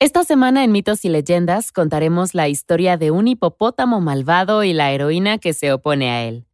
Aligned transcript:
Esta 0.00 0.22
semana 0.22 0.62
en 0.62 0.70
Mitos 0.70 1.04
y 1.04 1.08
Leyendas 1.08 1.72
contaremos 1.72 2.32
la 2.32 2.46
historia 2.46 2.96
de 2.96 3.10
un 3.10 3.26
hipopótamo 3.26 4.00
malvado 4.00 4.62
y 4.62 4.72
la 4.72 4.92
heroína 4.92 5.38
que 5.38 5.52
se 5.52 5.72
opone 5.72 6.08
a 6.08 6.22
él. 6.22 6.46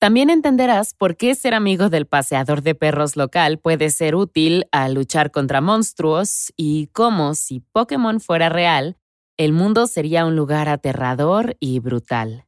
También 0.00 0.28
entenderás 0.28 0.92
por 0.94 1.16
qué 1.16 1.36
ser 1.36 1.54
amigo 1.54 1.88
del 1.88 2.06
paseador 2.06 2.62
de 2.62 2.74
perros 2.74 3.14
local 3.14 3.58
puede 3.58 3.90
ser 3.90 4.16
útil 4.16 4.66
al 4.72 4.94
luchar 4.94 5.30
contra 5.30 5.60
monstruos 5.60 6.52
y 6.56 6.88
cómo, 6.88 7.34
si 7.34 7.60
Pokémon 7.60 8.18
fuera 8.18 8.48
real, 8.48 8.96
el 9.36 9.52
mundo 9.52 9.86
sería 9.86 10.26
un 10.26 10.34
lugar 10.34 10.68
aterrador 10.68 11.56
y 11.60 11.78
brutal. 11.78 12.44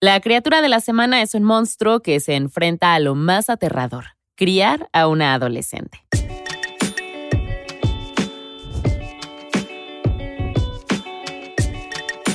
La 0.00 0.20
criatura 0.20 0.62
de 0.62 0.68
la 0.68 0.80
semana 0.80 1.22
es 1.22 1.34
un 1.34 1.44
monstruo 1.44 2.00
que 2.00 2.18
se 2.18 2.34
enfrenta 2.34 2.94
a 2.94 2.98
lo 2.98 3.14
más 3.14 3.48
aterrador, 3.48 4.16
criar 4.34 4.88
a 4.92 5.06
una 5.06 5.32
adolescente. 5.32 6.00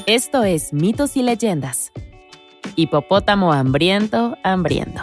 Esto 0.08 0.44
es 0.44 0.72
Mitos 0.72 1.18
y 1.18 1.24
Leyendas. 1.24 1.92
Hipopótamo 2.76 3.52
hambriento, 3.54 4.38
hambriento. 4.44 5.02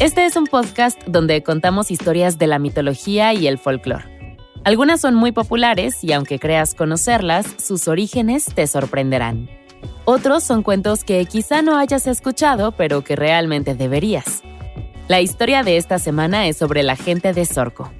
Este 0.00 0.26
es 0.26 0.34
un 0.34 0.48
podcast 0.48 1.00
donde 1.06 1.44
contamos 1.44 1.92
historias 1.92 2.36
de 2.36 2.48
la 2.48 2.58
mitología 2.58 3.32
y 3.32 3.46
el 3.46 3.58
folclore. 3.58 4.26
Algunas 4.64 5.00
son 5.00 5.14
muy 5.14 5.30
populares 5.30 6.02
y 6.02 6.12
aunque 6.12 6.40
creas 6.40 6.74
conocerlas, 6.74 7.46
sus 7.64 7.86
orígenes 7.86 8.46
te 8.46 8.66
sorprenderán. 8.66 9.48
Otros 10.04 10.42
son 10.42 10.64
cuentos 10.64 11.04
que 11.04 11.24
quizá 11.26 11.62
no 11.62 11.78
hayas 11.78 12.08
escuchado, 12.08 12.72
pero 12.72 13.04
que 13.04 13.14
realmente 13.14 13.76
deberías. 13.76 14.42
La 15.06 15.20
historia 15.20 15.62
de 15.62 15.76
esta 15.76 16.00
semana 16.00 16.48
es 16.48 16.56
sobre 16.56 16.82
la 16.82 16.96
gente 16.96 17.32
de 17.32 17.44
Sorco, 17.44 17.92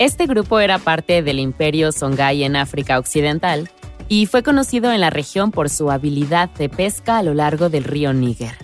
este 0.00 0.26
grupo 0.26 0.60
era 0.60 0.78
parte 0.78 1.22
del 1.22 1.38
imperio 1.38 1.92
Songhai 1.92 2.42
en 2.42 2.56
África 2.56 2.98
Occidental 2.98 3.68
y 4.08 4.24
fue 4.24 4.42
conocido 4.42 4.90
en 4.92 5.02
la 5.02 5.10
región 5.10 5.50
por 5.50 5.68
su 5.68 5.90
habilidad 5.90 6.48
de 6.48 6.70
pesca 6.70 7.18
a 7.18 7.22
lo 7.22 7.34
largo 7.34 7.68
del 7.68 7.84
río 7.84 8.14
Níger. 8.14 8.56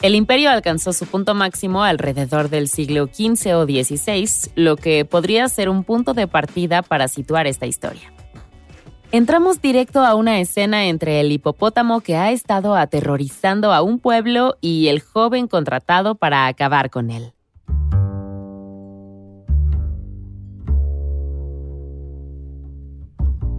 El 0.00 0.14
imperio 0.14 0.50
alcanzó 0.50 0.94
su 0.94 1.04
punto 1.06 1.34
máximo 1.34 1.84
alrededor 1.84 2.48
del 2.48 2.68
siglo 2.68 3.04
XV 3.04 3.54
o 3.54 3.66
XVI, 3.66 4.50
lo 4.54 4.76
que 4.76 5.04
podría 5.04 5.46
ser 5.48 5.68
un 5.68 5.84
punto 5.84 6.14
de 6.14 6.26
partida 6.26 6.80
para 6.80 7.06
situar 7.06 7.46
esta 7.46 7.66
historia. 7.66 8.10
Entramos 9.12 9.60
directo 9.60 10.00
a 10.00 10.14
una 10.14 10.40
escena 10.40 10.86
entre 10.86 11.20
el 11.20 11.32
hipopótamo 11.32 12.00
que 12.00 12.16
ha 12.16 12.32
estado 12.32 12.76
aterrorizando 12.76 13.74
a 13.74 13.82
un 13.82 13.98
pueblo 13.98 14.56
y 14.62 14.88
el 14.88 15.02
joven 15.02 15.48
contratado 15.48 16.14
para 16.14 16.46
acabar 16.46 16.88
con 16.88 17.10
él. 17.10 17.34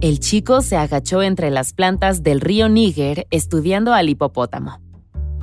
El 0.04 0.20
chico 0.20 0.60
se 0.60 0.76
agachó 0.76 1.22
entre 1.22 1.50
las 1.50 1.72
plantas 1.72 2.22
del 2.22 2.42
río 2.42 2.68
Níger 2.68 3.26
estudiando 3.30 3.94
al 3.94 4.10
hipopótamo, 4.10 4.78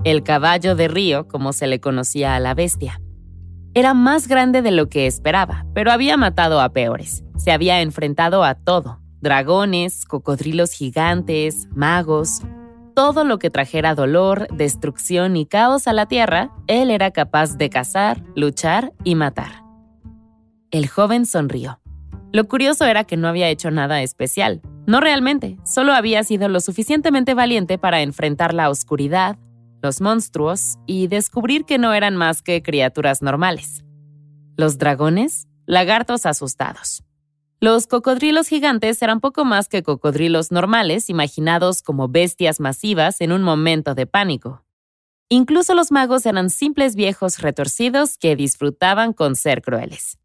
el 0.03 0.21
caballo 0.21 0.75
de 0.75 0.87
río 0.87 1.27
como 1.27 1.51
se 1.51 1.65
le 1.65 1.79
conocía 1.79 2.35
a 2.35 2.39
la 2.39 2.53
bestia. 2.53 3.01
Era 3.73 3.95
más 3.95 4.27
grande 4.27 4.61
de 4.61 4.69
lo 4.69 4.87
que 4.87 5.07
esperaba, 5.07 5.65
pero 5.73 5.91
había 5.91 6.15
matado 6.15 6.61
a 6.61 6.69
peores. 6.69 7.23
Se 7.37 7.51
había 7.51 7.81
enfrentado 7.81 8.43
a 8.43 8.53
todo, 8.53 9.01
dragones, 9.19 10.05
cocodrilos 10.05 10.73
gigantes, 10.73 11.67
magos, 11.71 12.43
todo 12.93 13.23
lo 13.23 13.39
que 13.39 13.49
trajera 13.49 13.95
dolor, 13.95 14.47
destrucción 14.53 15.37
y 15.37 15.47
caos 15.47 15.87
a 15.87 15.93
la 15.93 16.05
tierra, 16.05 16.51
él 16.67 16.91
era 16.91 17.09
capaz 17.09 17.57
de 17.57 17.71
cazar, 17.71 18.23
luchar 18.35 18.93
y 19.03 19.15
matar. 19.15 19.63
El 20.69 20.87
joven 20.87 21.25
sonrió. 21.25 21.80
Lo 22.33 22.47
curioso 22.47 22.85
era 22.85 23.03
que 23.03 23.17
no 23.17 23.27
había 23.27 23.49
hecho 23.49 23.71
nada 23.71 24.01
especial. 24.01 24.61
No 24.87 25.01
realmente, 25.01 25.57
solo 25.65 25.93
había 25.93 26.23
sido 26.23 26.47
lo 26.47 26.61
suficientemente 26.61 27.33
valiente 27.33 27.77
para 27.77 28.01
enfrentar 28.01 28.53
la 28.53 28.69
oscuridad, 28.69 29.37
los 29.81 29.99
monstruos 29.99 30.77
y 30.85 31.07
descubrir 31.07 31.65
que 31.65 31.77
no 31.77 31.93
eran 31.93 32.15
más 32.15 32.41
que 32.41 32.61
criaturas 32.61 33.21
normales. 33.21 33.83
Los 34.55 34.77
dragones, 34.77 35.47
lagartos 35.65 36.25
asustados. 36.25 37.03
Los 37.59 37.85
cocodrilos 37.85 38.47
gigantes 38.47 39.01
eran 39.01 39.19
poco 39.19 39.43
más 39.43 39.67
que 39.67 39.83
cocodrilos 39.83 40.51
normales 40.51 41.09
imaginados 41.09 41.81
como 41.81 42.07
bestias 42.07 42.59
masivas 42.59 43.19
en 43.19 43.33
un 43.33 43.43
momento 43.43 43.93
de 43.93 44.07
pánico. 44.07 44.63
Incluso 45.27 45.75
los 45.75 45.91
magos 45.91 46.25
eran 46.25 46.49
simples 46.49 46.95
viejos 46.95 47.39
retorcidos 47.39 48.17
que 48.17 48.35
disfrutaban 48.35 49.13
con 49.13 49.35
ser 49.35 49.61
crueles. 49.61 50.20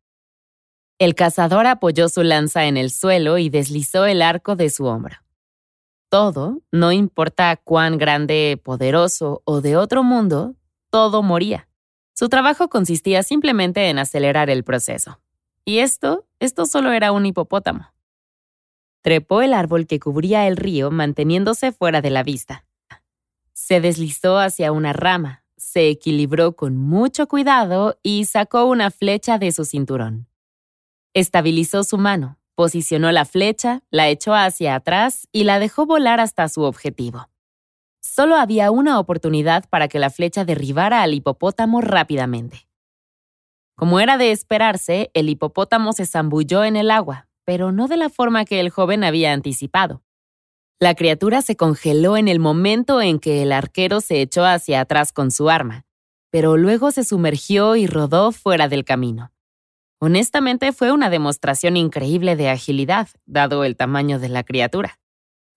El 0.99 1.15
cazador 1.15 1.67
apoyó 1.67 2.09
su 2.09 2.23
lanza 2.23 2.65
en 2.65 2.79
el 2.79 2.91
suelo 2.91 3.37
y 3.37 3.51
deslizó 3.51 4.07
el 4.07 4.23
arco 4.23 4.57
de 4.57 4.71
su 4.71 4.87
hombro. 4.87 5.17
Todo, 6.09 6.63
no 6.73 6.91
importa 6.91 7.55
cuán 7.57 7.99
grande, 7.99 8.59
poderoso 8.63 9.43
o 9.45 9.61
de 9.61 9.77
otro 9.77 10.03
mundo, 10.03 10.55
todo 10.91 11.23
moría. 11.23 11.69
Su 12.15 12.31
trabajo 12.31 12.69
consistía 12.71 13.23
simplemente 13.23 13.91
en 13.91 13.99
acelerar 13.99 14.49
el 14.49 14.65
proceso. 14.65 15.21
Y 15.67 15.81
esto, 15.81 16.27
esto 16.41 16.65
solo 16.65 16.93
era 16.93 17.13
un 17.13 17.27
hipopótamo. 17.27 17.93
Trepó 19.03 19.43
el 19.43 19.53
árbol 19.53 19.87
que 19.87 20.01
cubría 20.01 20.49
el 20.49 20.57
río 20.57 20.91
manteniéndose 20.91 21.73
fuera 21.73 22.01
de 22.01 22.11
la 22.11 22.23
vista. 22.23 22.65
Se 23.53 23.83
deslizó 23.83 24.39
hacia 24.39 24.73
una 24.73 24.95
rama, 24.95 25.45
se 25.59 25.91
equilibró 25.91 26.57
con 26.57 26.79
mucho 26.79 27.27
cuidado 27.29 27.99
y 28.03 28.25
sacó 28.25 28.65
una 28.65 28.91
flecha 28.91 29.39
de 29.39 29.53
su 29.53 29.67
cinturón. 29.67 30.27
Estabilizó 31.17 31.83
su 31.83 31.97
mano, 31.97 32.39
posicionó 32.55 33.11
la 33.11 33.25
flecha, 33.25 33.83
la 33.89 34.11
echó 34.11 34.35
hacia 34.35 34.75
atrás 34.75 35.29
y 35.33 35.45
la 35.45 35.59
dejó 35.59 35.87
volar 35.87 36.21
hasta 36.21 36.47
su 36.51 36.61
objetivo. 36.61 37.31
Solo 38.03 38.37
había 38.37 38.71
una 38.71 39.01
oportunidad 39.01 39.65
para 39.71 39.89
que 39.89 39.99
la 39.99 40.11
flecha 40.11 40.45
derribara 40.45 41.01
al 41.01 41.15
hipopótamo 41.15 41.81
rápidamente. 41.81 42.69
Como 43.77 43.99
era 43.99 44.19
de 44.19 44.31
esperarse, 44.31 45.11
el 45.15 45.31
hipopótamo 45.31 45.95
se 45.95 46.05
zambulló 46.05 46.65
en 46.65 46.77
el 46.77 46.91
agua, 46.91 47.29
pero 47.47 47.73
no 47.73 47.89
de 47.89 47.97
la 47.97 48.11
forma 48.11 48.45
que 48.45 48.61
el 48.61 48.69
joven 48.69 49.03
había 49.03 49.33
anticipado. 49.33 50.03
La 50.79 50.95
criatura 50.95 51.41
se 51.41 51.57
congeló 51.57 52.19
en 52.19 52.29
el 52.29 52.41
momento 52.41 53.01
en 53.01 53.21
que 53.21 53.43
el 53.43 53.53
arquero 53.53 54.03
se 54.03 54.21
echó 54.21 54.45
hacia 54.45 54.83
atrás 54.83 55.15
con 55.15 55.31
su 55.31 55.49
arma, 55.49 55.87
pero 56.29 56.59
luego 56.59 56.91
se 56.91 57.05
sumergió 57.05 57.75
y 57.75 57.87
rodó 57.87 58.33
fuera 58.33 58.69
del 58.69 58.85
camino. 58.85 59.33
Honestamente 59.99 60.73
fue 60.73 60.93
una 60.93 61.09
demostración 61.09 61.77
increíble 61.77 62.37
de 62.37 62.51
agilidad, 62.51 63.09
dado 63.25 63.65
el 63.65 63.77
tamaño 63.77 64.19
de 64.19 64.29
la 64.29 64.45
criatura. 64.45 64.99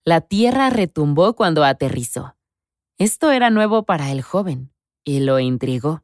La 0.05 0.21
tierra 0.21 0.69
retumbó 0.69 1.35
cuando 1.35 1.63
aterrizó. 1.63 2.37
Esto 2.97 3.31
era 3.31 3.49
nuevo 3.49 3.83
para 3.83 4.11
el 4.11 4.21
joven, 4.21 4.71
y 5.03 5.19
lo 5.19 5.39
intrigó. 5.39 6.03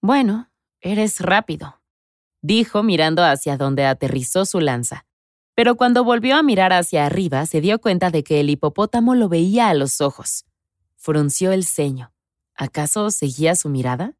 Bueno, 0.00 0.50
eres 0.80 1.20
rápido, 1.20 1.80
dijo 2.42 2.82
mirando 2.82 3.24
hacia 3.24 3.56
donde 3.56 3.86
aterrizó 3.86 4.44
su 4.44 4.60
lanza. 4.60 5.06
Pero 5.54 5.76
cuando 5.76 6.04
volvió 6.04 6.36
a 6.36 6.42
mirar 6.42 6.72
hacia 6.72 7.06
arriba, 7.06 7.44
se 7.46 7.60
dio 7.60 7.78
cuenta 7.80 8.10
de 8.10 8.24
que 8.24 8.40
el 8.40 8.50
hipopótamo 8.50 9.14
lo 9.14 9.28
veía 9.28 9.68
a 9.68 9.74
los 9.74 10.00
ojos. 10.00 10.44
Frunció 10.96 11.52
el 11.52 11.64
ceño. 11.64 12.12
¿Acaso 12.54 13.10
seguía 13.10 13.54
su 13.54 13.68
mirada? 13.68 14.14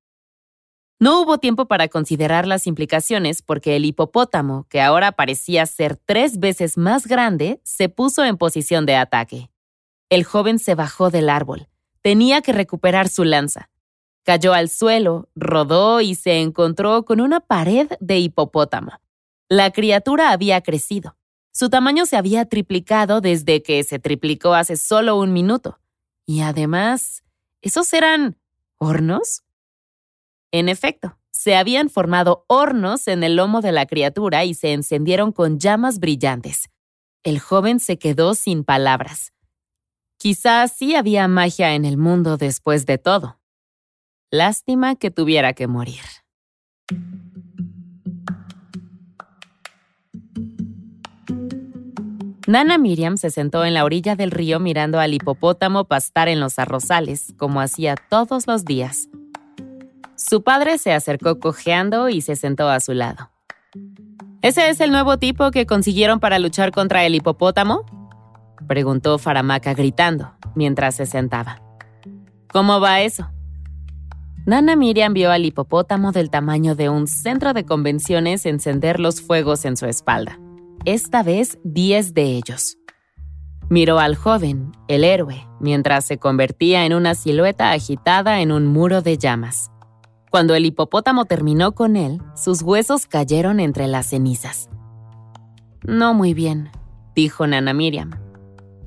No 1.03 1.21
hubo 1.21 1.39
tiempo 1.39 1.67
para 1.67 1.89
considerar 1.89 2.47
las 2.47 2.69
implicaciones 2.69 3.43
porque 3.43 3.75
el 3.75 3.85
hipopótamo, 3.87 4.69
que 4.69 4.81
ahora 4.81 5.11
parecía 5.11 5.67
ser 5.67 5.97
tres 5.97 6.39
veces 6.39 6.79
más 6.79 7.09
grande, 7.09 7.61
se 7.65 7.89
puso 7.89 8.23
en 8.23 8.37
posición 8.37 8.87
de 8.87 8.95
ataque. 8.95 9.51
El 10.11 10.23
joven 10.23 10.61
se 10.61 10.77
bajó 10.77 11.11
del 11.11 11.29
árbol. 11.29 11.67
Tenía 12.03 12.41
que 12.41 12.53
recuperar 12.53 13.09
su 13.09 13.25
lanza. 13.25 13.69
Cayó 14.23 14.53
al 14.53 14.69
suelo, 14.69 15.29
rodó 15.35 16.01
y 16.01 16.15
se 16.15 16.41
encontró 16.41 17.05
con 17.05 17.21
una 17.21 17.41
pared 17.41 17.89
de 17.99 18.21
hipopótamo. 18.21 18.93
La 19.49 19.73
criatura 19.73 20.31
había 20.31 20.61
crecido. 20.61 21.17
Su 21.51 21.69
tamaño 21.69 22.07
se 22.07 22.17
había 22.17 22.45
triplicado 22.45 23.21
desde 23.21 23.65
que 23.65 23.83
se 23.83 23.99
triplicó 23.99 24.55
hace 24.55 24.77
solo 24.77 25.19
un 25.19 25.33
minuto. 25.33 25.81
Y 26.27 26.43
además, 26.43 27.25
¿esos 27.61 27.93
eran 27.93 28.37
hornos? 28.79 29.43
En 30.53 30.69
efecto, 30.69 31.19
se 31.31 31.57
habían 31.57 31.89
formado 31.89 32.45
hornos 32.47 33.09
en 33.09 33.25
el 33.25 33.37
lomo 33.37 33.63
de 33.63 33.73
la 33.73 33.87
criatura 33.87 34.45
y 34.45 34.53
se 34.53 34.75
encendieron 34.75 35.33
con 35.33 35.59
llamas 35.59 35.99
brillantes. 35.99 36.69
El 37.23 37.41
joven 37.41 37.81
se 37.81 37.99
quedó 37.99 38.35
sin 38.35 38.63
palabras. 38.63 39.33
Quizás 40.19 40.73
sí 40.77 40.95
había 40.95 41.27
magia 41.27 41.75
en 41.75 41.87
el 41.87 41.97
mundo 41.97 42.37
después 42.37 42.85
de 42.85 42.99
todo. 42.99 43.41
Lástima 44.31 44.95
que 44.95 45.11
tuviera 45.11 45.55
que 45.55 45.67
morir. 45.67 46.03
Nana 52.47 52.77
Miriam 52.77 53.17
se 53.17 53.31
sentó 53.31 53.65
en 53.65 53.73
la 53.73 53.85
orilla 53.85 54.17
del 54.17 54.31
río 54.31 54.61
mirando 54.61 55.01
al 55.01 55.15
hipopótamo 55.15 55.87
pastar 55.87 56.29
en 56.29 56.41
los 56.41 56.59
arrozales, 56.59 57.33
como 57.39 57.61
hacía 57.61 57.95
todos 57.97 58.47
los 58.47 58.65
días. 58.65 59.09
Su 60.29 60.43
padre 60.43 60.79
se 60.79 60.93
acercó 60.93 61.41
cojeando 61.41 62.09
y 62.09 62.21
se 62.21 62.37
sentó 62.37 62.69
a 62.69 62.79
su 62.79 62.93
lado. 62.93 63.31
¿Ese 64.41 64.69
es 64.71 64.81
el 64.81 64.93
nuevo 64.93 65.19
tipo 65.19 65.51
que 65.51 65.67
consiguieron 65.67 66.21
para 66.21 66.39
luchar 66.39 66.71
contra 66.71 67.05
el 67.05 67.17
hipopótamo? 67.17 67.85
Preguntó 68.69 69.19
Faramaca 69.19 69.75
gritando 69.75 70.33
mientras 70.55 70.95
se 70.95 71.07
sentaba. 71.07 71.61
¿Cómo 72.53 72.81
va 72.81 73.01
eso? 73.01 73.31
Nana 74.47 74.77
Miriam 74.77 75.13
vio 75.13 75.33
al 75.33 75.45
hipopótamo 75.45 76.13
del 76.13 76.31
tamaño 76.31 76.77
de 76.77 76.89
un 76.89 77.09
centro 77.09 77.53
de 77.53 77.65
convenciones 77.65 78.47
encender 78.47 79.01
los 79.01 79.21
fuegos 79.21 79.65
en 79.65 79.77
su 79.77 79.87
espalda. 79.87 80.39
Esta 80.85 81.25
vez 81.25 81.59
diez 81.65 82.15
de 82.15 82.37
ellos. 82.37 82.77
Miró 83.69 83.99
al 83.99 84.15
joven, 84.15 84.71
el 84.87 85.03
héroe, 85.03 85.47
mientras 85.61 86.05
se 86.05 86.19
convertía 86.19 86.87
en 86.87 86.95
una 86.95 87.15
silueta 87.15 87.73
agitada 87.73 88.41
en 88.41 88.53
un 88.53 88.67
muro 88.67 89.03
de 89.03 89.19
llamas. 89.19 89.72
Cuando 90.33 90.55
el 90.55 90.65
hipopótamo 90.65 91.27
terminó 91.27 91.73
con 91.73 91.95
él, 91.95 92.23
sus 92.35 92.63
huesos 92.63 93.07
cayeron 93.07 93.61
entre 93.61 93.87
las 93.87 94.07
cenizas. 94.07 94.71
No 95.87 96.15
muy 96.15 96.33
bien, 96.33 96.71
dijo 97.15 97.47
Nana 97.47 97.75
Miriam. 97.75 98.13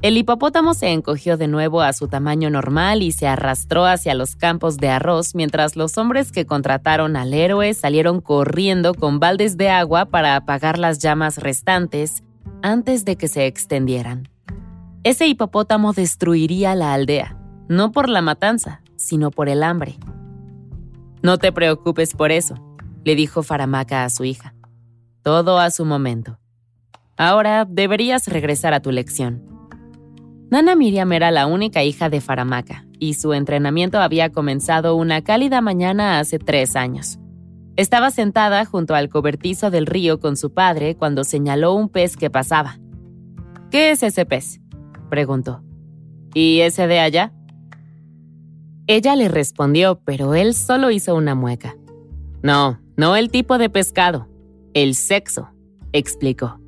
El 0.02 0.18
hipopótamo 0.18 0.74
se 0.74 0.88
encogió 0.88 1.38
de 1.38 1.48
nuevo 1.48 1.84
a 1.84 1.94
su 1.94 2.08
tamaño 2.08 2.50
normal 2.50 3.04
y 3.04 3.12
se 3.12 3.28
arrastró 3.28 3.86
hacia 3.86 4.16
los 4.16 4.36
campos 4.36 4.78
de 4.78 4.90
arroz 4.90 5.36
mientras 5.36 5.76
los 5.76 6.00
hombres 6.00 6.32
que 6.32 6.48
contrataron 6.48 7.16
al 7.16 7.32
héroe 7.32 7.76
salieron 7.76 8.22
corriendo 8.22 8.96
con 8.96 9.20
baldes 9.20 9.56
de 9.56 9.70
agua 9.70 10.06
para 10.06 10.38
apagar 10.38 10.80
las 10.80 10.98
llamas 10.98 11.38
restantes 11.38 12.24
antes 12.64 13.06
de 13.06 13.18
que 13.18 13.28
se 13.28 13.46
extendieran. 13.46 14.30
Ese 15.04 15.28
hipopótamo 15.28 15.94
destruiría 15.94 16.74
la 16.74 16.96
aldea, 16.96 17.38
no 17.70 17.92
por 17.92 18.10
la 18.10 18.24
matanza, 18.24 18.82
sino 18.96 19.30
por 19.30 19.48
el 19.48 19.62
hambre. 19.62 20.00
No 21.26 21.40
te 21.40 21.52
preocupes 21.52 22.14
por 22.14 22.32
eso, 22.32 22.54
le 23.04 23.16
dijo 23.16 23.42
Faramaca 23.42 24.04
a 24.04 24.12
su 24.12 24.26
hija. 24.26 24.54
Todo 25.24 25.58
a 25.58 25.72
su 25.72 25.84
momento. 25.84 26.38
Ahora 27.18 27.66
deberías 27.68 28.28
regresar 28.28 28.76
a 28.76 28.80
tu 28.80 28.92
lección. 28.92 29.42
Nana 30.52 30.76
Miriam 30.76 31.12
era 31.14 31.32
la 31.32 31.48
única 31.48 31.84
hija 31.84 32.10
de 32.12 32.22
Faramaca 32.22 32.86
y 33.00 33.16
su 33.16 33.34
entrenamiento 33.34 34.00
había 34.00 34.32
comenzado 34.32 34.96
una 34.96 35.24
cálida 35.24 35.62
mañana 35.62 36.20
hace 36.20 36.38
tres 36.38 36.76
años. 36.76 37.18
Estaba 37.76 38.12
sentada 38.12 38.64
junto 38.66 38.94
al 38.94 39.10
cobertizo 39.10 39.72
del 39.72 39.88
río 39.88 40.20
con 40.20 40.38
su 40.38 40.54
padre 40.54 40.94
cuando 40.94 41.24
señaló 41.24 41.74
un 41.74 41.90
pez 41.90 42.18
que 42.18 42.30
pasaba. 42.30 42.78
¿Qué 43.72 43.90
es 43.90 44.04
ese 44.04 44.28
pez? 44.28 44.60
preguntó. 45.10 45.64
¿Y 46.36 46.60
ese 46.60 46.86
de 46.86 47.00
allá? 47.00 47.34
Ella 48.88 49.16
le 49.16 49.30
respondió, 49.30 50.00
pero 50.06 50.36
él 50.36 50.54
solo 50.54 50.92
hizo 50.92 51.16
una 51.16 51.36
mueca. 51.36 51.76
No, 52.44 52.80
no 52.98 53.16
el 53.16 53.30
tipo 53.30 53.58
de 53.58 53.70
pescado, 53.70 54.28
el 54.74 54.96
sexo, 54.96 55.50
explicó. 55.92 56.60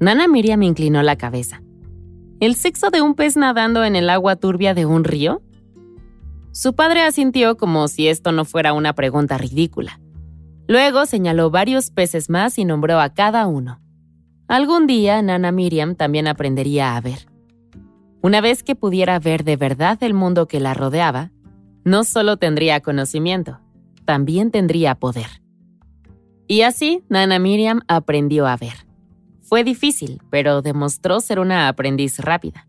Nana 0.00 0.28
Miriam 0.28 0.62
inclinó 0.62 1.02
la 1.02 1.16
cabeza. 1.16 1.62
¿El 2.40 2.54
sexo 2.54 2.90
de 2.90 3.02
un 3.02 3.14
pez 3.14 3.36
nadando 3.36 3.84
en 3.84 3.96
el 3.96 4.08
agua 4.10 4.36
turbia 4.36 4.74
de 4.74 4.86
un 4.86 5.02
río? 5.02 5.42
Su 6.52 6.74
padre 6.74 7.02
asintió 7.02 7.56
como 7.56 7.88
si 7.88 8.08
esto 8.08 8.30
no 8.32 8.44
fuera 8.44 8.72
una 8.72 8.92
pregunta 8.92 9.38
ridícula. 9.38 10.00
Luego 10.68 11.06
señaló 11.06 11.50
varios 11.50 11.90
peces 11.90 12.30
más 12.30 12.58
y 12.58 12.64
nombró 12.64 13.00
a 13.00 13.12
cada 13.14 13.46
uno. 13.46 13.80
Algún 14.48 14.86
día 14.86 15.20
Nana 15.22 15.52
Miriam 15.52 15.94
también 15.94 16.26
aprendería 16.26 16.96
a 16.96 17.00
ver. 17.00 17.27
Una 18.20 18.40
vez 18.40 18.62
que 18.62 18.74
pudiera 18.74 19.18
ver 19.18 19.44
de 19.44 19.56
verdad 19.56 20.02
el 20.02 20.12
mundo 20.12 20.48
que 20.48 20.60
la 20.60 20.74
rodeaba, 20.74 21.30
no 21.84 22.04
solo 22.04 22.36
tendría 22.36 22.80
conocimiento, 22.80 23.60
también 24.04 24.50
tendría 24.50 24.96
poder. 24.96 25.42
Y 26.48 26.62
así 26.62 27.04
Nana 27.08 27.38
Miriam 27.38 27.82
aprendió 27.88 28.46
a 28.46 28.56
ver. 28.56 28.86
Fue 29.42 29.64
difícil, 29.64 30.20
pero 30.30 30.62
demostró 30.62 31.20
ser 31.20 31.38
una 31.38 31.68
aprendiz 31.68 32.18
rápida. 32.18 32.68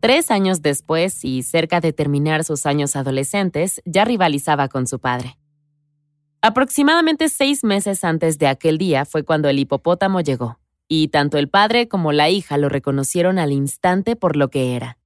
Tres 0.00 0.30
años 0.30 0.62
después 0.62 1.24
y 1.24 1.42
cerca 1.42 1.80
de 1.80 1.92
terminar 1.92 2.44
sus 2.44 2.66
años 2.66 2.96
adolescentes, 2.96 3.80
ya 3.84 4.04
rivalizaba 4.04 4.68
con 4.68 4.86
su 4.86 4.98
padre. 4.98 5.38
Aproximadamente 6.42 7.28
seis 7.28 7.64
meses 7.64 8.02
antes 8.04 8.38
de 8.38 8.48
aquel 8.48 8.78
día 8.78 9.04
fue 9.04 9.24
cuando 9.24 9.48
el 9.48 9.58
hipopótamo 9.58 10.22
llegó, 10.22 10.59
y 10.90 11.08
tanto 11.08 11.38
el 11.38 11.48
padre 11.48 11.88
como 11.88 12.12
la 12.12 12.28
hija 12.28 12.58
lo 12.58 12.68
reconocieron 12.68 13.38
al 13.38 13.52
instante 13.52 14.14
por 14.14 14.36
lo 14.36 14.50
que 14.50 14.76
era. 14.76 14.98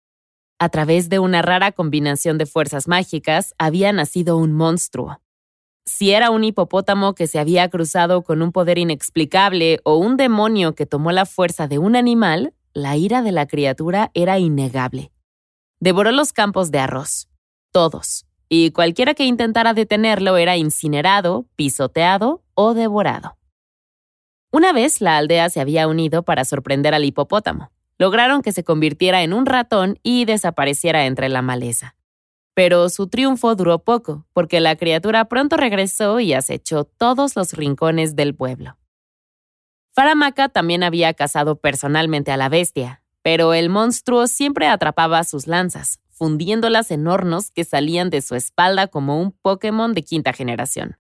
A 0.59 0.69
través 0.71 1.09
de 1.09 1.21
una 1.21 1.43
rara 1.43 1.71
combinación 1.71 2.39
de 2.39 2.47
fuerzas 2.47 2.89
mágicas, 2.89 3.55
había 3.59 3.93
nacido 3.93 4.37
un 4.37 4.53
monstruo, 4.53 5.21
si 5.87 6.13
era 6.13 6.31
un 6.31 6.45
hipopótamo 6.45 7.15
que 7.15 7.27
se 7.27 7.39
había 7.39 7.69
cruzado 7.69 8.23
con 8.23 8.41
un 8.41 8.53
poder 8.53 8.79
inexplicable 8.79 9.81
o 9.85 9.97
un 9.97 10.17
demonio 10.17 10.75
que 10.75 10.87
tomó 10.87 11.13
la 11.13 11.27
fuerza 11.27 11.69
de 11.69 11.79
un 11.79 11.95
animal, 11.95 12.55
la 12.73 12.97
ira 12.97 13.21
de 13.21 13.33
la 13.33 13.47
criatura 13.47 14.11
era 14.15 14.39
innegable. 14.39 15.13
Devoró 15.81 16.11
los 16.11 16.33
campos 16.33 16.71
de 16.71 16.79
arroz, 16.79 17.29
todos, 17.71 18.25
y 18.49 18.71
cualquiera 18.71 19.13
que 19.13 19.27
intentara 19.27 19.75
detenerlo 19.75 20.39
era 20.39 20.57
incinerado, 20.57 21.47
pisoteado 21.55 22.43
o 22.55 22.73
devorado. 22.73 23.37
Una 24.55 24.73
vez 24.73 25.01
la 25.01 25.17
aldea 25.17 25.51
se 25.51 25.61
había 25.61 25.89
unido 25.89 26.23
para 26.23 26.45
sorprender 26.45 26.95
al 26.95 27.05
hipopótamo. 27.05 27.73
Lograron 27.99 28.41
que 28.41 28.53
se 28.53 28.63
convirtiera 28.63 29.25
en 29.25 29.33
un 29.33 29.47
ratón 29.47 29.99
y 30.05 30.27
desapareciera 30.27 31.07
entre 31.07 31.29
la 31.29 31.43
maleza. 31.43 31.97
Pero 32.55 32.89
su 32.89 33.09
triunfo 33.09 33.57
duró 33.57 33.81
poco, 33.81 34.29
porque 34.33 34.61
la 34.61 34.77
criatura 34.77 35.25
pronto 35.25 35.57
regresó 35.57 36.21
y 36.21 36.35
acechó 36.35 36.85
todos 36.85 37.35
los 37.35 37.55
rincones 37.55 38.15
del 38.15 38.37
pueblo. 38.37 38.79
Faramaca 39.91 40.49
también 40.49 40.85
había 40.85 41.15
cazado 41.15 41.57
personalmente 41.57 42.31
a 42.31 42.37
la 42.37 42.49
bestia, 42.49 43.03
pero 43.23 43.55
el 43.55 43.71
monstruo 43.71 44.29
siempre 44.29 44.69
atrapaba 44.69 45.25
sus 45.25 45.49
lanzas, 45.49 45.99
fundiéndolas 46.11 46.93
en 46.93 47.09
hornos 47.09 47.51
que 47.51 47.65
salían 47.65 48.09
de 48.09 48.23
su 48.23 48.37
espalda 48.37 48.87
como 48.87 49.21
un 49.21 49.33
Pokémon 49.33 49.95
de 49.95 50.05
quinta 50.05 50.33
generación. 50.33 50.97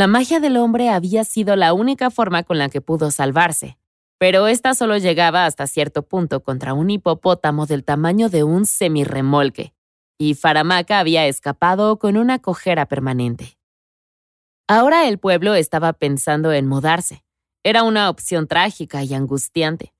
La 0.00 0.06
magia 0.06 0.40
del 0.40 0.56
hombre 0.56 0.88
había 0.88 1.24
sido 1.24 1.56
la 1.56 1.74
única 1.74 2.08
forma 2.08 2.42
con 2.42 2.56
la 2.56 2.70
que 2.70 2.80
pudo 2.80 3.10
salvarse, 3.10 3.76
pero 4.16 4.46
esta 4.46 4.72
solo 4.72 4.96
llegaba 4.96 5.44
hasta 5.44 5.66
cierto 5.66 6.08
punto 6.08 6.42
contra 6.42 6.72
un 6.72 6.88
hipopótamo 6.88 7.66
del 7.66 7.84
tamaño 7.84 8.30
de 8.30 8.42
un 8.42 8.64
semirremolque, 8.64 9.74
y 10.16 10.32
Faramaca 10.36 11.00
había 11.00 11.26
escapado 11.26 11.98
con 11.98 12.16
una 12.16 12.38
cojera 12.38 12.86
permanente. 12.86 13.58
Ahora 14.66 15.06
el 15.06 15.18
pueblo 15.18 15.54
estaba 15.54 15.92
pensando 15.92 16.50
en 16.54 16.66
mudarse. 16.66 17.22
Era 17.62 17.82
una 17.82 18.08
opción 18.08 18.46
trágica 18.46 19.04
y 19.04 19.12
angustiante. 19.12 19.92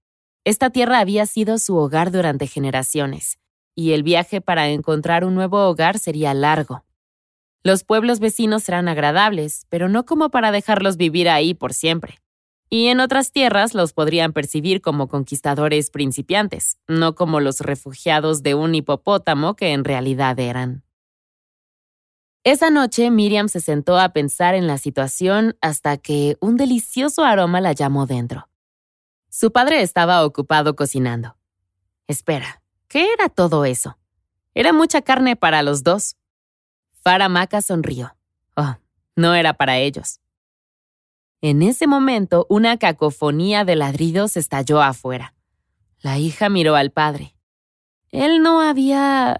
Esta 0.47 0.71
tierra 0.71 1.01
había 1.01 1.27
sido 1.27 1.59
su 1.59 1.77
hogar 1.77 2.11
durante 2.11 2.47
generaciones, 2.47 3.39
y 3.75 3.93
el 3.93 4.03
viaje 4.03 4.41
para 4.41 4.71
encontrar 4.71 5.27
un 5.27 5.35
nuevo 5.35 5.69
hogar 5.69 5.99
sería 5.99 6.33
largo. 6.33 6.87
Los 7.63 7.85
pueblos 7.85 8.21
vecinos 8.21 8.69
eran 8.69 8.89
agradables, 8.89 9.67
pero 9.69 9.89
no 9.89 10.05
como 10.05 10.31
para 10.31 10.51
dejarlos 10.53 10.97
vivir 10.97 11.29
ahí 11.29 11.55
por 11.55 11.75
siempre 11.75 12.21
y 12.71 12.87
en 12.87 13.01
otras 13.01 13.33
tierras 13.33 13.75
los 13.75 13.93
podrían 13.93 14.33
percibir 14.33 14.81
como 14.81 15.09
conquistadores 15.09 15.91
principiantes, 15.91 16.79
no 16.87 17.17
como 17.17 17.41
los 17.41 17.61
refugiados 17.61 18.45
de 18.45 18.55
un 18.55 18.77
hipopótamo 18.77 19.57
que 19.57 19.73
en 19.73 19.85
realidad 19.85 20.39
eran. 20.39 20.85
Esa 22.45 22.71
noche 22.71 23.11
Miriam 23.11 23.49
se 23.49 23.61
sentó 23.61 23.99
a 23.99 24.11
pensar 24.11 24.55
en 24.55 24.69
la 24.69 24.79
situación 24.79 25.59
hasta 25.61 25.99
que 25.99 26.39
un 26.41 26.57
delicioso 26.57 27.25
aroma 27.25 27.61
la 27.61 27.73
llamó 27.73 28.07
dentro. 28.07 28.49
Su 29.29 29.53
padre 29.53 29.83
estaba 29.83 30.25
ocupado 30.25 30.75
cocinando. 30.75 31.37
Espera, 32.07 32.63
¿qué 32.89 33.13
era 33.13 33.29
todo 33.29 33.65
eso? 33.65 33.99
Era 34.55 34.73
mucha 34.73 35.03
carne 35.03 35.37
para 35.37 35.63
los 35.63 35.83
dos. 35.83 36.17
Faramaca 37.03 37.63
sonrió. 37.63 38.17
Oh, 38.57 38.77
no 39.17 39.35
era 39.35 39.55
para 39.55 39.79
ellos. 39.79 40.21
En 41.43 41.63
ese 41.63 41.87
momento, 41.87 42.47
una 42.51 42.77
cacofonía 42.77 43.65
de 43.65 43.77
ladridos 43.77 44.37
estalló 44.37 44.83
afuera. 44.83 45.35
La 46.03 46.19
hija 46.19 46.49
miró 46.49 46.77
al 46.77 46.91
padre. 46.91 47.35
Él 48.11 48.43
no 48.43 48.61
había... 48.61 49.37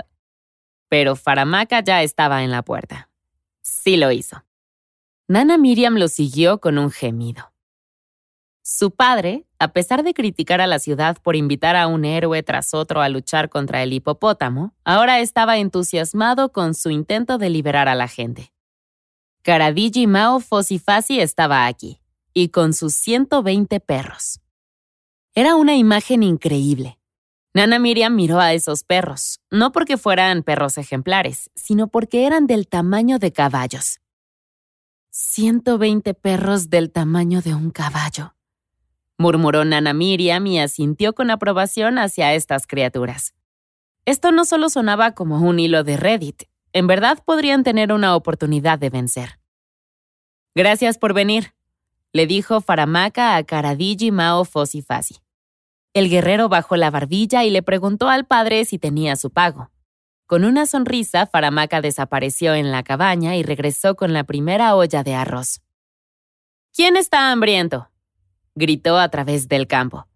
Pero 0.89 1.17
Faramaca 1.17 1.81
ya 1.83 2.03
estaba 2.03 2.43
en 2.43 2.51
la 2.51 2.63
puerta. 2.63 3.11
Sí 3.61 3.97
lo 3.97 4.11
hizo. 4.11 4.45
Nana 5.29 5.59
Miriam 5.59 5.95
lo 5.97 6.09
siguió 6.09 6.61
con 6.61 6.79
un 6.79 6.91
gemido. 6.91 7.50
Su 8.73 8.93
padre, 8.93 9.49
a 9.59 9.73
pesar 9.73 10.05
de 10.05 10.15
criticar 10.15 10.61
a 10.61 10.69
la 10.69 10.79
ciudad 10.79 11.19
por 11.21 11.35
invitar 11.35 11.75
a 11.75 11.89
un 11.89 12.05
héroe 12.05 12.41
tras 12.45 12.73
otro 12.73 13.03
a 13.03 13.09
luchar 13.09 13.49
contra 13.49 13.83
el 13.83 13.93
hipopótamo, 13.93 14.77
ahora 14.85 15.19
estaba 15.19 15.59
entusiasmado 15.59 16.53
con 16.53 16.75
su 16.75 16.91
intento 16.91 17.37
de 17.37 17.51
liberar 17.51 17.89
a 17.89 17.97
la 17.97 18.07
gente. 18.07 18.53
Karadiji 19.43 20.07
Mao 20.07 20.39
Fosifasi 20.39 21.19
estaba 21.19 21.67
aquí, 21.67 22.01
y 22.33 22.51
con 22.51 22.73
sus 22.73 22.95
120 22.95 23.81
perros. 23.81 24.41
Era 25.35 25.57
una 25.57 25.75
imagen 25.75 26.23
increíble. 26.23 27.01
Nana 27.53 27.81
Miriam 27.81 28.15
miró 28.15 28.39
a 28.39 28.53
esos 28.53 28.85
perros, 28.85 29.41
no 29.51 29.73
porque 29.73 29.99
fueran 29.99 30.45
perros 30.45 30.79
ejemplares, 30.79 31.51
sino 31.57 31.89
porque 31.89 32.25
eran 32.25 32.47
del 32.47 32.69
tamaño 32.69 33.19
de 33.19 33.33
caballos. 33.33 34.01
120 35.11 36.15
perros 36.15 36.71
del 36.71 36.93
tamaño 36.93 37.43
de 37.43 37.53
un 37.57 37.73
caballo, 37.73 38.37
murmuró 39.21 39.67
Nana 39.67 39.93
Miriam 39.93 40.47
y 40.47 40.59
asintió 40.59 41.15
con 41.15 41.31
aprobación 41.31 41.99
hacia 41.99 42.33
estas 42.33 42.67
criaturas. 42.67 43.35
Esto 44.07 44.33
no 44.33 44.47
solo 44.47 44.71
sonaba 44.71 45.13
como 45.13 45.39
un 45.47 45.61
hilo 45.61 45.85
de 45.85 45.99
Reddit, 45.99 46.45
en 46.73 46.87
verdad 46.87 47.23
podrían 47.25 47.63
tener 47.63 47.93
una 47.93 48.17
oportunidad 48.17 48.79
de 48.79 48.89
vencer. 48.89 49.39
Gracias 50.55 50.97
por 50.97 51.13
venir, 51.13 51.53
le 52.13 52.27
dijo 52.27 52.63
Faramaka 52.63 53.37
a 53.37 53.45
Karadiji 53.45 54.11
Mao 54.11 54.47
Fosifasi. 54.47 55.17
El 55.93 56.09
guerrero 56.09 56.49
bajó 56.49 56.77
la 56.77 56.91
barbilla 56.91 57.45
y 57.45 57.51
le 57.51 57.63
preguntó 57.63 58.09
al 58.09 58.25
padre 58.25 58.65
si 58.65 58.79
tenía 58.79 59.17
su 59.17 59.31
pago. 59.31 59.71
Con 60.27 60.45
una 60.45 60.65
sonrisa, 60.65 61.27
Faramaka 61.27 61.83
desapareció 61.83 62.55
en 62.55 62.71
la 62.71 62.83
cabaña 62.85 63.37
y 63.37 63.43
regresó 63.43 63.97
con 63.97 64.15
la 64.15 64.25
primera 64.25 64.75
olla 64.77 65.03
de 65.03 65.15
arroz. 65.15 65.61
¿Quién 66.73 66.97
está 66.97 67.33
hambriento? 67.33 67.91
Gritó 68.55 68.99
a 68.99 69.09
través 69.09 69.49
del 69.49 69.67
campo. 69.67 70.07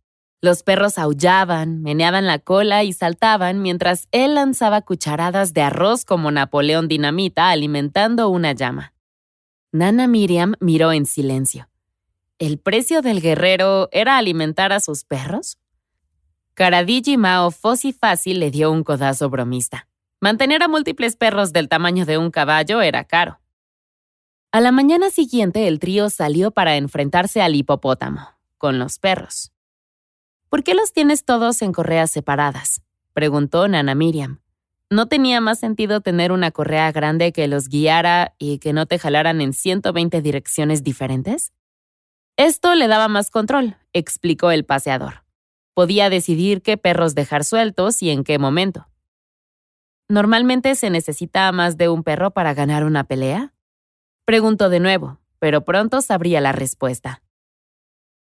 Los 0.41 0.63
perros 0.63 0.99
aullaban, 0.99 1.81
meneaban 1.81 2.27
la 2.27 2.39
cola 2.39 2.85
y 2.85 2.93
saltaban 2.93 3.63
mientras 3.63 4.09
él 4.11 4.35
lanzaba 4.35 4.83
cucharadas 4.83 5.55
de 5.55 5.63
arroz 5.63 6.05
como 6.05 6.31
Napoleón 6.31 6.87
Dinamita 6.87 7.49
alimentando 7.49 8.29
una 8.29 8.53
llama. 8.53 8.93
Nana 9.73 10.07
Miriam 10.07 10.55
miró 10.61 10.93
en 10.93 11.07
silencio. 11.07 11.69
¿El 12.39 12.59
precio 12.59 13.01
del 13.01 13.23
guerrero 13.23 13.89
era 13.91 14.19
alimentar 14.19 14.73
a 14.73 14.81
sus 14.81 15.05
perros? 15.05 15.57
Karadiji 16.55 17.17
Mao 17.17 17.51
Fossi 17.51 17.93
Fácil 17.93 18.39
le 18.39 18.51
dio 18.51 18.71
un 18.71 18.85
codazo 18.85 19.31
bromista. 19.31 19.89
Mantener 20.21 20.63
a 20.63 20.69
múltiples 20.69 21.17
perros 21.17 21.53
del 21.53 21.69
tamaño 21.69 22.07
de 22.07 22.19
un 22.19 22.31
caballo 22.31 22.83
era 22.83 23.05
caro. 23.05 23.41
A 24.55 24.61
la 24.61 24.71
mañana 24.71 25.11
siguiente 25.11 25.67
el 25.67 25.81
trío 25.81 26.11
salió 26.11 26.53
para 26.53 26.77
enfrentarse 26.77 27.43
al 27.43 27.57
hipopótamo, 27.57 28.21
con 28.57 28.79
los 28.79 29.01
perros. 29.01 29.51
¿Por 30.49 30.63
qué 30.63 30.75
los 30.75 30.93
tienes 30.93 31.25
todos 31.25 31.61
en 31.61 31.73
correas 31.73 32.13
separadas? 32.13 32.81
preguntó 33.15 33.67
Nana 33.67 33.97
Miriam. 33.97 34.43
¿No 34.91 35.07
tenía 35.07 35.41
más 35.41 35.59
sentido 35.59 36.03
tener 36.03 36.31
una 36.31 36.53
correa 36.53 36.93
grande 36.93 37.33
que 37.33 37.49
los 37.49 37.69
guiara 37.69 38.37
y 38.39 38.59
que 38.59 38.73
no 38.73 38.87
te 38.87 39.01
jalaran 39.01 39.41
en 39.41 39.55
120 39.55 40.23
direcciones 40.23 40.85
diferentes? 40.85 41.53
Esto 42.37 42.77
le 42.77 42.87
daba 42.87 43.09
más 43.09 43.33
control, 43.33 43.77
explicó 43.93 44.53
el 44.53 44.65
paseador. 44.65 45.25
Podía 45.75 46.11
decidir 46.11 46.63
qué 46.63 46.77
perros 46.77 47.17
dejar 47.17 47.43
sueltos 47.43 48.01
y 48.03 48.11
en 48.11 48.23
qué 48.23 48.39
momento. 48.39 48.87
¿Normalmente 50.09 50.77
se 50.77 50.91
necesita 50.91 51.51
más 51.51 51.77
de 51.77 51.89
un 51.89 52.05
perro 52.05 52.31
para 52.31 52.55
ganar 52.55 52.85
una 52.85 53.03
pelea? 53.03 53.54
Preguntó 54.25 54.71
de 54.71 54.81
nuevo, 54.81 55.19
pero 55.39 55.65
pronto 55.65 56.01
sabría 56.01 56.41
la 56.41 56.53
respuesta. 56.53 57.23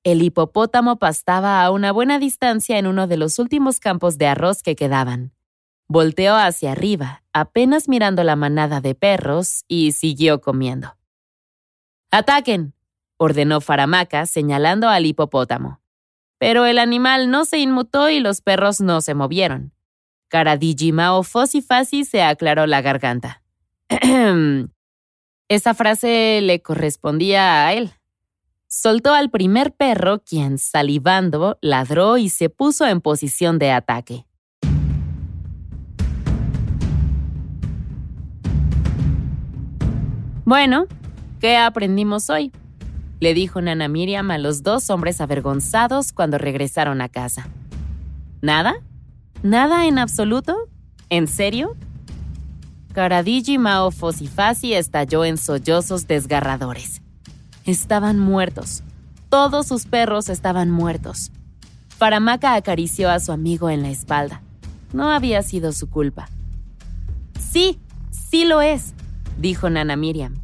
El 0.04 0.22
hipopótamo 0.22 0.98
pastaba 0.98 1.62
a 1.62 1.70
una 1.70 1.90
buena 1.90 2.18
distancia 2.18 2.78
en 2.78 2.86
uno 2.86 3.08
de 3.08 3.16
los 3.16 3.38
últimos 3.38 3.80
campos 3.80 4.16
de 4.16 4.28
arroz 4.28 4.62
que 4.62 4.76
quedaban. 4.76 5.32
Volteó 5.88 6.36
hacia 6.36 6.72
arriba, 6.72 7.24
apenas 7.32 7.88
mirando 7.88 8.22
la 8.22 8.36
manada 8.36 8.80
de 8.80 8.94
perros, 8.94 9.64
y 9.66 9.92
siguió 9.92 10.40
comiendo. 10.40 10.96
¡Ataquen! 12.10 12.74
ordenó 13.16 13.60
Faramaka, 13.60 14.26
señalando 14.26 14.88
al 14.88 15.04
hipopótamo. 15.04 15.80
Pero 16.38 16.66
el 16.66 16.78
animal 16.78 17.30
no 17.30 17.44
se 17.44 17.58
inmutó 17.58 18.08
y 18.08 18.20
los 18.20 18.40
perros 18.40 18.80
no 18.80 19.00
se 19.00 19.14
movieron. 19.14 19.72
Karadijimao 20.28 21.24
Fosifasi 21.24 22.04
se 22.04 22.22
aclaró 22.22 22.66
la 22.66 22.82
garganta. 22.82 23.42
Esa 25.50 25.72
frase 25.72 26.40
le 26.42 26.60
correspondía 26.60 27.66
a 27.66 27.72
él. 27.72 27.92
Soltó 28.66 29.14
al 29.14 29.30
primer 29.30 29.72
perro, 29.72 30.22
quien, 30.22 30.58
salivando, 30.58 31.56
ladró 31.62 32.18
y 32.18 32.28
se 32.28 32.50
puso 32.50 32.86
en 32.86 33.00
posición 33.00 33.58
de 33.58 33.70
ataque. 33.70 34.26
Bueno, 40.44 40.86
¿qué 41.40 41.56
aprendimos 41.56 42.28
hoy? 42.28 42.52
Le 43.18 43.32
dijo 43.32 43.62
Nana 43.62 43.88
Miriam 43.88 44.30
a 44.30 44.36
los 44.36 44.62
dos 44.62 44.90
hombres 44.90 45.22
avergonzados 45.22 46.12
cuando 46.12 46.36
regresaron 46.36 47.00
a 47.00 47.08
casa. 47.08 47.48
¿Nada? 48.42 48.76
¿Nada 49.42 49.86
en 49.86 49.98
absoluto? 49.98 50.68
¿En 51.08 51.26
serio? 51.26 51.74
Karadiji 52.98 53.58
Mao 53.58 53.92
Fosifasi 53.92 54.74
estalló 54.74 55.24
en 55.24 55.38
sollozos 55.38 56.08
desgarradores. 56.08 57.00
Estaban 57.64 58.18
muertos. 58.18 58.82
Todos 59.28 59.68
sus 59.68 59.86
perros 59.86 60.28
estaban 60.28 60.68
muertos. 60.68 61.30
Faramaka 61.96 62.56
acarició 62.56 63.08
a 63.08 63.20
su 63.20 63.30
amigo 63.30 63.70
en 63.70 63.82
la 63.82 63.90
espalda. 63.90 64.42
No 64.92 65.12
había 65.12 65.44
sido 65.44 65.70
su 65.70 65.88
culpa. 65.88 66.28
Sí, 67.38 67.78
sí 68.10 68.44
lo 68.44 68.62
es, 68.62 68.94
dijo 69.38 69.70
Nana 69.70 69.94
Miriam. 69.94 70.34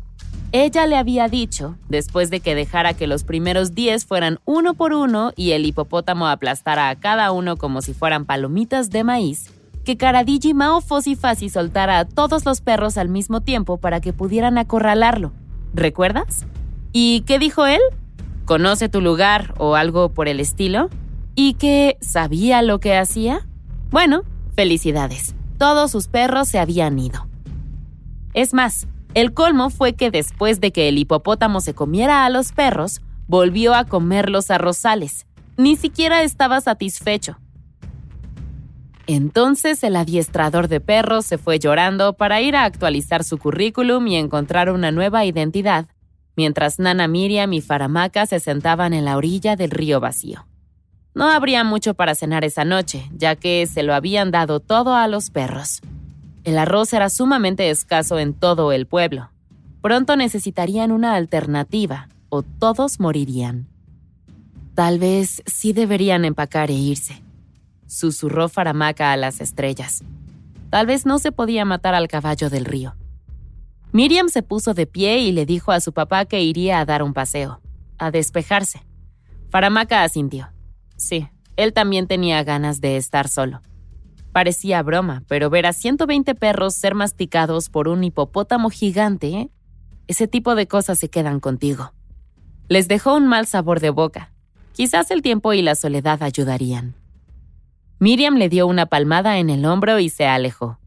Ella 0.53 0.87
le 0.87 0.97
había 0.97 1.27
dicho, 1.27 1.77
después 1.89 2.31
de 2.31 2.39
que 2.39 2.55
dejara 2.55 2.95
que 2.95 3.09
los 3.09 3.25
primeros 3.25 3.75
diez 3.75 4.07
fueran 4.07 4.39
uno 4.45 4.75
por 4.75 4.93
uno 4.93 5.33
y 5.35 5.51
el 5.51 5.67
hipopótamo 5.67 6.29
aplastara 6.29 6.89
a 6.89 6.95
cada 6.95 7.33
uno 7.33 7.57
como 7.57 7.83
si 7.83 7.95
fueran 7.95 8.27
palomitas 8.27 8.91
de 8.91 9.03
maíz, 9.03 9.51
que 9.85 9.97
Karadiji 9.97 10.55
Mao 10.55 10.81
Fosifasi 10.81 11.49
soltara 11.49 11.99
a 11.99 12.05
todos 12.05 12.45
los 12.45 12.61
perros 12.61 12.99
al 12.99 13.09
mismo 13.09 13.41
tiempo 13.41 13.77
para 13.77 14.01
que 14.01 14.13
pudieran 14.13 14.59
acorralarlo. 14.59 15.33
¿Recuerdas? 15.75 16.47
¿Y 16.93 17.21
qué 17.23 17.39
dijo 17.39 17.67
él? 17.67 17.81
¿Conoce 18.45 18.89
tu 18.89 19.01
lugar 19.01 19.55
o 19.59 19.75
algo 19.77 20.11
por 20.11 20.29
el 20.29 20.41
estilo? 20.41 20.91
¿Y 21.35 21.55
que 21.55 21.97
sabía 22.01 22.63
lo 22.63 22.81
que 22.81 22.97
hacía? 22.97 23.47
Bueno, 23.91 24.23
felicidades. 24.55 25.35
Todos 25.59 25.91
sus 25.91 26.09
perros 26.09 26.49
se 26.49 26.59
habían 26.59 26.99
ido. 26.99 27.27
Es 28.35 28.55
más, 28.55 28.87
el 29.15 29.33
colmo 29.33 29.71
fue 29.71 29.95
que 29.95 30.11
después 30.11 30.61
de 30.61 30.73
que 30.73 30.89
el 30.89 30.99
hipopótamo 30.99 31.61
se 31.61 31.75
comiera 31.75 32.25
a 32.25 32.31
los 32.31 32.53
perros, 32.53 33.01
volvió 33.29 33.75
a 33.75 33.85
comer 33.85 34.29
los 34.29 34.51
arrozales. 34.51 35.27
Ni 35.57 35.77
siquiera 35.77 36.23
estaba 36.23 36.61
satisfecho. 36.61 37.39
Entonces 39.07 39.83
el 39.83 39.97
adiestrador 39.97 40.69
de 40.69 40.81
perros 40.81 41.27
se 41.27 41.39
fue 41.39 41.59
llorando 41.59 42.15
para 42.15 42.41
ir 42.41 42.57
a 42.57 42.65
actualizar 42.65 43.25
su 43.25 43.39
currículum 43.39 44.07
y 44.07 44.17
encontrar 44.17 44.71
una 44.71 44.91
nueva 44.91 45.25
identidad 45.25 45.87
mientras 46.37 46.79
Nana 46.79 47.09
Miriam 47.09 47.53
y 47.53 47.61
Faramaka 47.61 48.27
se 48.27 48.41
sentaban 48.41 48.93
en 48.93 49.05
la 49.05 49.17
orilla 49.17 49.57
del 49.57 49.71
río 49.71 50.01
vacío. 50.01 50.47
No 51.15 51.31
habría 51.31 51.63
mucho 51.63 51.95
para 51.95 52.15
cenar 52.15 52.45
esa 52.45 52.65
noche, 52.65 53.09
ya 53.17 53.37
que 53.37 53.67
se 53.67 53.83
lo 53.83 53.95
habían 53.95 54.31
dado 54.31 54.59
todo 54.59 54.97
a 54.97 55.07
los 55.07 55.31
perros. 55.31 55.81
El 56.43 56.59
arroz 56.59 56.93
era 56.93 57.09
sumamente 57.09 57.71
escaso 57.71 58.19
en 58.19 58.35
todo 58.35 58.73
el 58.73 58.87
pueblo. 58.87 59.31
Pronto 59.81 60.17
necesitarían 60.17 60.91
una 60.91 61.15
alternativa, 61.15 62.09
o 62.31 62.43
todos 62.43 62.99
morirían. 62.99 63.69
Tal 64.75 64.99
vez 64.99 65.43
sí 65.47 65.73
deberían 65.73 66.25
empacar 66.25 66.71
e 66.71 66.75
irse, 66.75 67.23
susurró 67.87 68.49
Faramaka 68.49 69.13
a 69.13 69.17
las 69.17 69.41
estrellas. 69.41 70.03
Tal 70.71 70.87
vez 70.87 71.07
no 71.07 71.19
se 71.19 71.33
podía 71.33 71.65
matar 71.65 71.95
al 71.95 72.09
caballo 72.09 72.51
del 72.51 72.65
río. 72.65 72.97
Miriam 73.93 74.29
se 74.29 74.43
puso 74.43 74.75
de 74.75 74.87
pie 74.87 75.21
y 75.21 75.33
le 75.33 75.47
dijo 75.47 75.71
a 75.71 75.81
su 75.81 75.93
papá 75.93 76.25
que 76.25 76.43
iría 76.43 76.81
a 76.81 76.85
dar 76.85 77.03
un 77.03 77.15
paseo, 77.15 77.61
a 77.99 78.11
despejarse. 78.11 78.81
Faramaka 79.51 80.03
asintió. 80.03 80.49
Sí, 80.97 81.29
él 81.57 81.73
también 81.73 82.09
tenía 82.09 82.43
ganas 82.43 82.81
de 82.81 82.97
estar 82.97 83.29
solo. 83.29 83.63
Parecía 84.33 84.83
broma, 84.83 85.23
pero 85.29 85.49
ver 85.49 85.67
a 85.67 85.73
120 85.73 86.35
perros 86.35 86.75
ser 86.75 86.97
masticados 86.97 87.69
por 87.69 87.87
un 87.87 88.03
hipopótamo 88.03 88.69
gigante, 88.69 89.49
ese 90.09 90.27
tipo 90.27 90.57
de 90.57 90.67
cosas 90.67 90.99
se 90.99 91.09
quedan 91.09 91.39
contigo. 91.39 91.93
Les 92.69 92.89
dejó 92.89 93.15
un 93.15 93.29
mal 93.29 93.47
sabor 93.47 93.79
de 93.79 93.91
boca. 93.91 94.33
Quizás 94.73 95.13
el 95.13 95.23
tiempo 95.23 95.53
y 95.53 95.63
la 95.63 95.77
soledad 95.77 96.21
ayudarían. 96.25 96.97
Miriam 98.05 98.37
le 98.37 98.51
dio 98.51 98.67
una 98.67 98.85
palmada 98.85 99.39
en 99.39 99.49
el 99.49 99.65
hombro 99.65 99.99
y 99.99 100.11
se 100.11 100.27
alejó. 100.27 100.79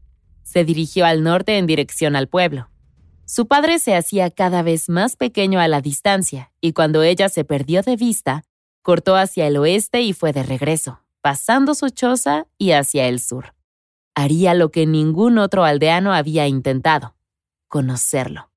Se 0.44 0.64
dirigió 0.64 1.04
al 1.04 1.24
norte 1.24 1.58
en 1.58 1.66
dirección 1.66 2.14
al 2.14 2.28
pueblo. 2.28 2.70
Su 3.24 3.48
padre 3.48 3.80
se 3.80 3.96
hacía 3.96 4.30
cada 4.30 4.62
vez 4.62 4.88
más 4.88 5.16
pequeño 5.16 5.58
a 5.58 5.66
la 5.66 5.80
distancia, 5.80 6.52
y 6.60 6.74
cuando 6.74 7.02
ella 7.02 7.28
se 7.28 7.44
perdió 7.44 7.82
de 7.82 7.96
vista, 7.96 8.44
cortó 8.82 9.16
hacia 9.16 9.48
el 9.48 9.56
oeste 9.56 10.00
y 10.02 10.12
fue 10.12 10.32
de 10.32 10.44
regreso, 10.44 11.00
pasando 11.20 11.74
su 11.74 11.88
choza 11.88 12.46
y 12.56 12.70
hacia 12.70 13.08
el 13.08 13.18
sur. 13.18 13.52
Haría 14.14 14.54
lo 14.54 14.70
que 14.70 14.86
ningún 14.86 15.38
otro 15.38 15.64
aldeano 15.64 16.12
había 16.12 16.46
intentado, 16.46 17.16
conocerlo. 17.66 18.52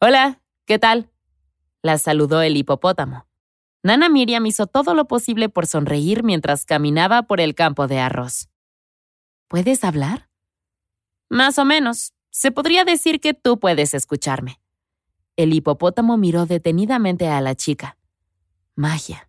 Hola, 0.00 0.42
¿qué 0.66 0.80
tal? 0.80 1.08
La 1.82 1.98
saludó 1.98 2.42
el 2.42 2.56
hipopótamo. 2.56 3.28
Nana 3.82 4.08
Miriam 4.08 4.46
hizo 4.46 4.66
todo 4.66 4.94
lo 4.94 5.06
posible 5.08 5.48
por 5.48 5.66
sonreír 5.66 6.22
mientras 6.22 6.64
caminaba 6.64 7.22
por 7.22 7.40
el 7.40 7.54
campo 7.54 7.88
de 7.88 7.98
arroz. 7.98 8.48
¿Puedes 9.48 9.82
hablar? 9.82 10.28
Más 11.28 11.58
o 11.58 11.64
menos. 11.64 12.12
Se 12.30 12.50
podría 12.50 12.84
decir 12.84 13.20
que 13.20 13.34
tú 13.34 13.58
puedes 13.58 13.92
escucharme. 13.92 14.60
El 15.36 15.52
hipopótamo 15.52 16.16
miró 16.16 16.46
detenidamente 16.46 17.28
a 17.28 17.40
la 17.40 17.54
chica. 17.54 17.98
Magia. 18.74 19.28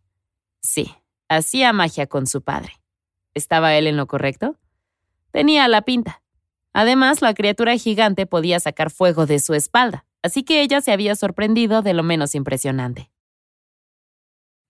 Sí, 0.62 0.94
hacía 1.28 1.74
magia 1.74 2.08
con 2.08 2.28
su 2.28 2.42
padre. 2.42 2.74
¿Estaba 3.34 3.76
él 3.76 3.88
en 3.88 3.98
lo 3.98 4.08
correcto? 4.08 4.58
Tenía 5.32 5.68
la 5.68 5.82
pinta. 5.82 6.22
Además, 6.74 7.22
la 7.22 7.34
criatura 7.34 7.76
gigante 7.78 8.26
podía 8.26 8.60
sacar 8.60 8.92
fuego 8.92 9.26
de 9.26 9.40
su 9.40 9.54
espalda, 9.54 10.06
así 10.22 10.44
que 10.44 10.62
ella 10.62 10.82
se 10.82 10.92
había 10.92 11.16
sorprendido 11.16 11.82
de 11.82 11.94
lo 11.94 12.04
menos 12.04 12.36
impresionante. 12.36 13.13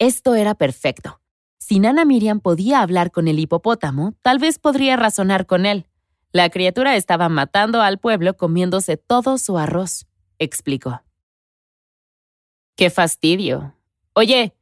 Esto 0.04 0.36
era 0.36 0.54
perfecto. 0.54 1.22
Si 1.60 1.80
Nana 1.80 2.04
Miriam 2.04 2.42
podía 2.42 2.82
hablar 2.82 3.10
con 3.10 3.30
el 3.30 3.40
hipopótamo, 3.40 4.14
tal 4.22 4.38
vez 4.38 4.60
podría 4.60 4.98
razonar 4.98 5.46
con 5.46 5.66
él. 5.66 5.88
La 6.34 6.50
criatura 6.50 6.98
estaba 6.98 7.30
matando 7.30 7.82
al 7.82 8.00
pueblo 8.00 8.36
comiéndose 8.36 8.98
todo 8.98 9.38
su 9.38 9.58
arroz, 9.58 10.06
explicó. 10.40 11.04
¡Qué 12.76 12.90
fastidio! 12.90 13.78
Oye, 14.12 14.54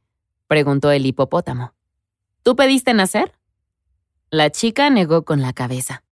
preguntó 0.46 0.92
el 0.92 1.06
hipopótamo. 1.06 1.74
¿Tú 2.44 2.54
pediste 2.54 2.94
nacer? 2.94 3.32
La 4.30 4.50
chica 4.50 4.90
negó 4.90 5.24
con 5.24 5.42
la 5.42 5.52
cabeza. 5.52 6.04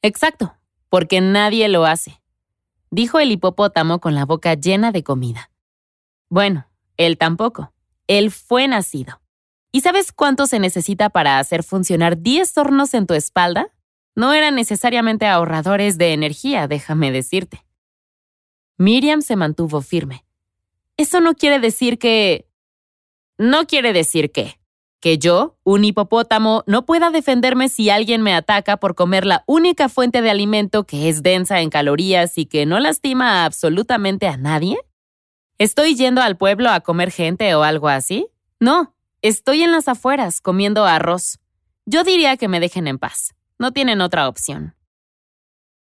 Exacto, 0.00 0.54
porque 0.90 1.20
nadie 1.20 1.66
lo 1.66 1.86
hace, 1.86 2.22
dijo 2.92 3.18
el 3.18 3.32
hipopótamo 3.32 3.98
con 3.98 4.14
la 4.14 4.24
boca 4.24 4.54
llena 4.54 4.92
de 4.92 5.02
comida. 5.02 5.50
Bueno, 6.28 6.68
él 6.98 7.18
tampoco. 7.18 7.72
Él 8.08 8.32
fue 8.32 8.66
nacido. 8.66 9.20
¿Y 9.70 9.82
sabes 9.82 10.12
cuánto 10.12 10.46
se 10.46 10.58
necesita 10.58 11.10
para 11.10 11.38
hacer 11.38 11.62
funcionar 11.62 12.20
10 12.20 12.58
hornos 12.58 12.94
en 12.94 13.06
tu 13.06 13.14
espalda? 13.14 13.68
No 14.16 14.32
eran 14.32 14.56
necesariamente 14.56 15.26
ahorradores 15.26 15.98
de 15.98 16.12
energía, 16.12 16.66
déjame 16.66 17.12
decirte. 17.12 17.64
Miriam 18.78 19.22
se 19.22 19.36
mantuvo 19.36 19.82
firme. 19.82 20.24
Eso 20.96 21.20
no 21.20 21.34
quiere 21.34 21.60
decir 21.60 21.98
que... 21.98 22.48
No 23.36 23.66
quiere 23.66 23.92
decir 23.92 24.32
que... 24.32 24.58
Que 25.00 25.18
yo, 25.18 25.56
un 25.62 25.84
hipopótamo, 25.84 26.64
no 26.66 26.84
pueda 26.84 27.10
defenderme 27.10 27.68
si 27.68 27.88
alguien 27.88 28.22
me 28.22 28.34
ataca 28.34 28.78
por 28.78 28.96
comer 28.96 29.24
la 29.24 29.44
única 29.46 29.88
fuente 29.88 30.22
de 30.22 30.30
alimento 30.30 30.84
que 30.84 31.08
es 31.08 31.22
densa 31.22 31.60
en 31.60 31.70
calorías 31.70 32.36
y 32.36 32.46
que 32.46 32.66
no 32.66 32.80
lastima 32.80 33.44
absolutamente 33.44 34.26
a 34.26 34.36
nadie. 34.36 34.76
¿Estoy 35.58 35.96
yendo 35.96 36.22
al 36.22 36.36
pueblo 36.36 36.70
a 36.70 36.80
comer 36.80 37.10
gente 37.10 37.52
o 37.56 37.64
algo 37.64 37.88
así? 37.88 38.28
No, 38.60 38.94
estoy 39.22 39.64
en 39.64 39.72
las 39.72 39.88
afueras 39.88 40.40
comiendo 40.40 40.84
arroz. 40.84 41.40
Yo 41.84 42.04
diría 42.04 42.36
que 42.36 42.46
me 42.46 42.60
dejen 42.60 42.86
en 42.86 43.00
paz. 43.00 43.34
No 43.58 43.72
tienen 43.72 44.00
otra 44.00 44.28
opción. 44.28 44.76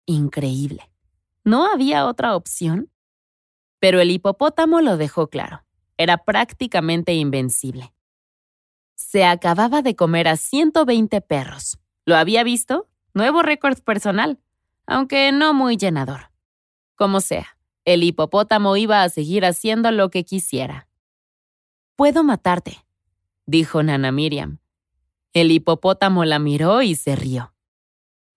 Increíble. 0.07 0.91
¿No 1.45 1.71
había 1.71 2.07
otra 2.07 2.35
opción? 2.35 2.91
Pero 3.79 4.01
el 4.01 4.11
hipopótamo 4.11 4.81
lo 4.81 4.97
dejó 4.97 5.29
claro. 5.29 5.63
Era 5.97 6.19
prácticamente 6.19 7.15
invencible. 7.15 7.93
Se 8.97 9.25
acababa 9.25 9.83
de 9.83 9.95
comer 9.95 10.27
a 10.27 10.37
120 10.37 11.21
perros. 11.21 11.79
¿Lo 12.07 12.17
había 12.17 12.43
visto? 12.43 12.89
Nuevo 13.15 13.43
récord 13.43 13.79
personal, 13.83 14.41
aunque 14.87 15.31
no 15.31 15.55
muy 15.55 15.77
llenador. 15.77 16.33
Como 16.97 17.21
sea, 17.21 17.57
el 17.85 18.03
hipopótamo 18.03 18.77
iba 18.77 19.03
a 19.03 19.09
seguir 19.09 19.45
haciendo 19.45 19.91
lo 19.91 20.11
que 20.11 20.25
quisiera. 20.25 20.89
Puedo 21.97 22.25
matarte, 22.25 22.85
dijo 23.47 23.83
Nana 23.83 24.13
Miriam. 24.13 24.59
El 25.33 25.51
hipopótamo 25.51 26.25
la 26.25 26.39
miró 26.39 26.83
y 26.83 26.95
se 26.95 27.17
rió. 27.17 27.55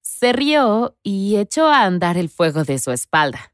Se 0.01 0.33
rió 0.33 0.97
y 1.01 1.37
echó 1.37 1.67
a 1.67 1.83
andar 1.83 2.17
el 2.17 2.29
fuego 2.29 2.63
de 2.63 2.77
su 2.77 2.91
espalda. 2.91 3.53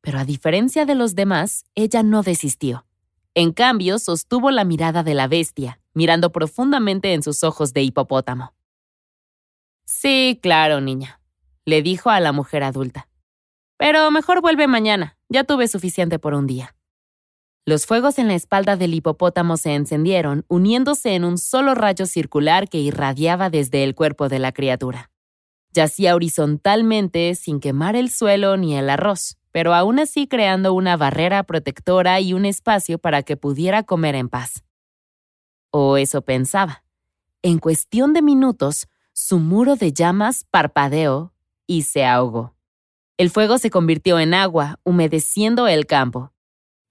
Pero 0.00 0.18
a 0.18 0.24
diferencia 0.24 0.84
de 0.84 0.94
los 0.94 1.14
demás, 1.14 1.64
ella 1.74 2.02
no 2.02 2.22
desistió. 2.22 2.86
En 3.34 3.52
cambio, 3.52 3.98
sostuvo 3.98 4.50
la 4.50 4.64
mirada 4.64 5.02
de 5.02 5.14
la 5.14 5.28
bestia, 5.28 5.80
mirando 5.94 6.32
profundamente 6.32 7.12
en 7.12 7.22
sus 7.22 7.44
ojos 7.44 7.72
de 7.72 7.82
hipopótamo. 7.82 8.54
Sí, 9.84 10.38
claro, 10.42 10.80
niña, 10.80 11.20
le 11.64 11.82
dijo 11.82 12.10
a 12.10 12.20
la 12.20 12.32
mujer 12.32 12.62
adulta. 12.62 13.08
Pero 13.76 14.10
mejor 14.10 14.40
vuelve 14.40 14.66
mañana, 14.66 15.18
ya 15.28 15.44
tuve 15.44 15.68
suficiente 15.68 16.18
por 16.18 16.34
un 16.34 16.46
día. 16.46 16.74
Los 17.64 17.86
fuegos 17.86 18.18
en 18.18 18.28
la 18.28 18.34
espalda 18.34 18.76
del 18.76 18.94
hipopótamo 18.94 19.56
se 19.56 19.74
encendieron, 19.74 20.44
uniéndose 20.48 21.14
en 21.14 21.24
un 21.24 21.36
solo 21.36 21.74
rayo 21.74 22.06
circular 22.06 22.68
que 22.68 22.78
irradiaba 22.78 23.50
desde 23.50 23.82
el 23.82 23.94
cuerpo 23.94 24.28
de 24.28 24.38
la 24.38 24.52
criatura. 24.52 25.10
Yacía 25.72 26.14
horizontalmente 26.14 27.34
sin 27.34 27.60
quemar 27.60 27.96
el 27.96 28.08
suelo 28.10 28.56
ni 28.56 28.76
el 28.76 28.88
arroz 28.88 29.36
pero 29.56 29.72
aún 29.72 29.98
así 29.98 30.28
creando 30.28 30.74
una 30.74 30.98
barrera 30.98 31.42
protectora 31.42 32.20
y 32.20 32.34
un 32.34 32.44
espacio 32.44 32.98
para 32.98 33.22
que 33.22 33.38
pudiera 33.38 33.84
comer 33.84 34.14
en 34.14 34.28
paz. 34.28 34.62
O 35.70 35.96
eso 35.96 36.20
pensaba. 36.20 36.84
En 37.40 37.58
cuestión 37.58 38.12
de 38.12 38.20
minutos, 38.20 38.86
su 39.14 39.38
muro 39.38 39.76
de 39.76 39.94
llamas 39.94 40.44
parpadeó 40.50 41.32
y 41.66 41.84
se 41.84 42.04
ahogó. 42.04 42.55
El 43.18 43.30
fuego 43.30 43.56
se 43.56 43.70
convirtió 43.70 44.18
en 44.18 44.34
agua, 44.34 44.78
humedeciendo 44.84 45.68
el 45.68 45.86
campo. 45.86 46.32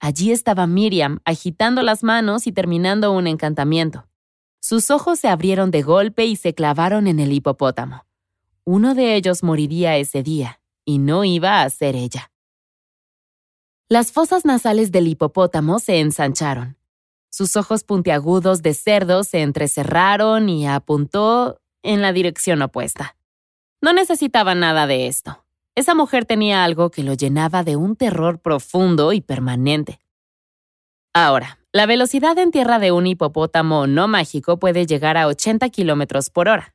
Allí 0.00 0.32
estaba 0.32 0.66
Miriam, 0.66 1.20
agitando 1.24 1.82
las 1.82 2.02
manos 2.02 2.46
y 2.46 2.52
terminando 2.52 3.12
un 3.12 3.28
encantamiento. 3.28 4.08
Sus 4.60 4.90
ojos 4.90 5.20
se 5.20 5.28
abrieron 5.28 5.70
de 5.70 5.82
golpe 5.82 6.26
y 6.26 6.34
se 6.34 6.52
clavaron 6.52 7.06
en 7.06 7.20
el 7.20 7.32
hipopótamo. 7.32 8.04
Uno 8.64 8.94
de 8.94 9.14
ellos 9.14 9.44
moriría 9.44 9.96
ese 9.96 10.24
día, 10.24 10.60
y 10.84 10.98
no 10.98 11.24
iba 11.24 11.62
a 11.62 11.70
ser 11.70 11.94
ella. 11.94 12.32
Las 13.88 14.10
fosas 14.10 14.44
nasales 14.44 14.90
del 14.90 15.06
hipopótamo 15.06 15.78
se 15.78 16.00
ensancharon. 16.00 16.76
Sus 17.30 17.54
ojos 17.54 17.84
puntiagudos 17.84 18.62
de 18.62 18.74
cerdo 18.74 19.22
se 19.22 19.42
entrecerraron 19.42 20.48
y 20.48 20.66
apuntó 20.66 21.60
en 21.84 22.02
la 22.02 22.12
dirección 22.12 22.62
opuesta. 22.62 23.16
No 23.80 23.92
necesitaba 23.92 24.56
nada 24.56 24.88
de 24.88 25.06
esto. 25.06 25.45
Esa 25.76 25.94
mujer 25.94 26.24
tenía 26.24 26.64
algo 26.64 26.90
que 26.90 27.02
lo 27.02 27.12
llenaba 27.12 27.62
de 27.62 27.76
un 27.76 27.96
terror 27.96 28.38
profundo 28.38 29.12
y 29.12 29.20
permanente. 29.20 30.00
Ahora, 31.12 31.58
la 31.70 31.84
velocidad 31.84 32.38
en 32.38 32.50
tierra 32.50 32.78
de 32.78 32.92
un 32.92 33.06
hipopótamo 33.06 33.86
no 33.86 34.08
mágico 34.08 34.58
puede 34.58 34.86
llegar 34.86 35.18
a 35.18 35.26
80 35.26 35.68
kilómetros 35.68 36.30
por 36.30 36.48
hora. 36.48 36.74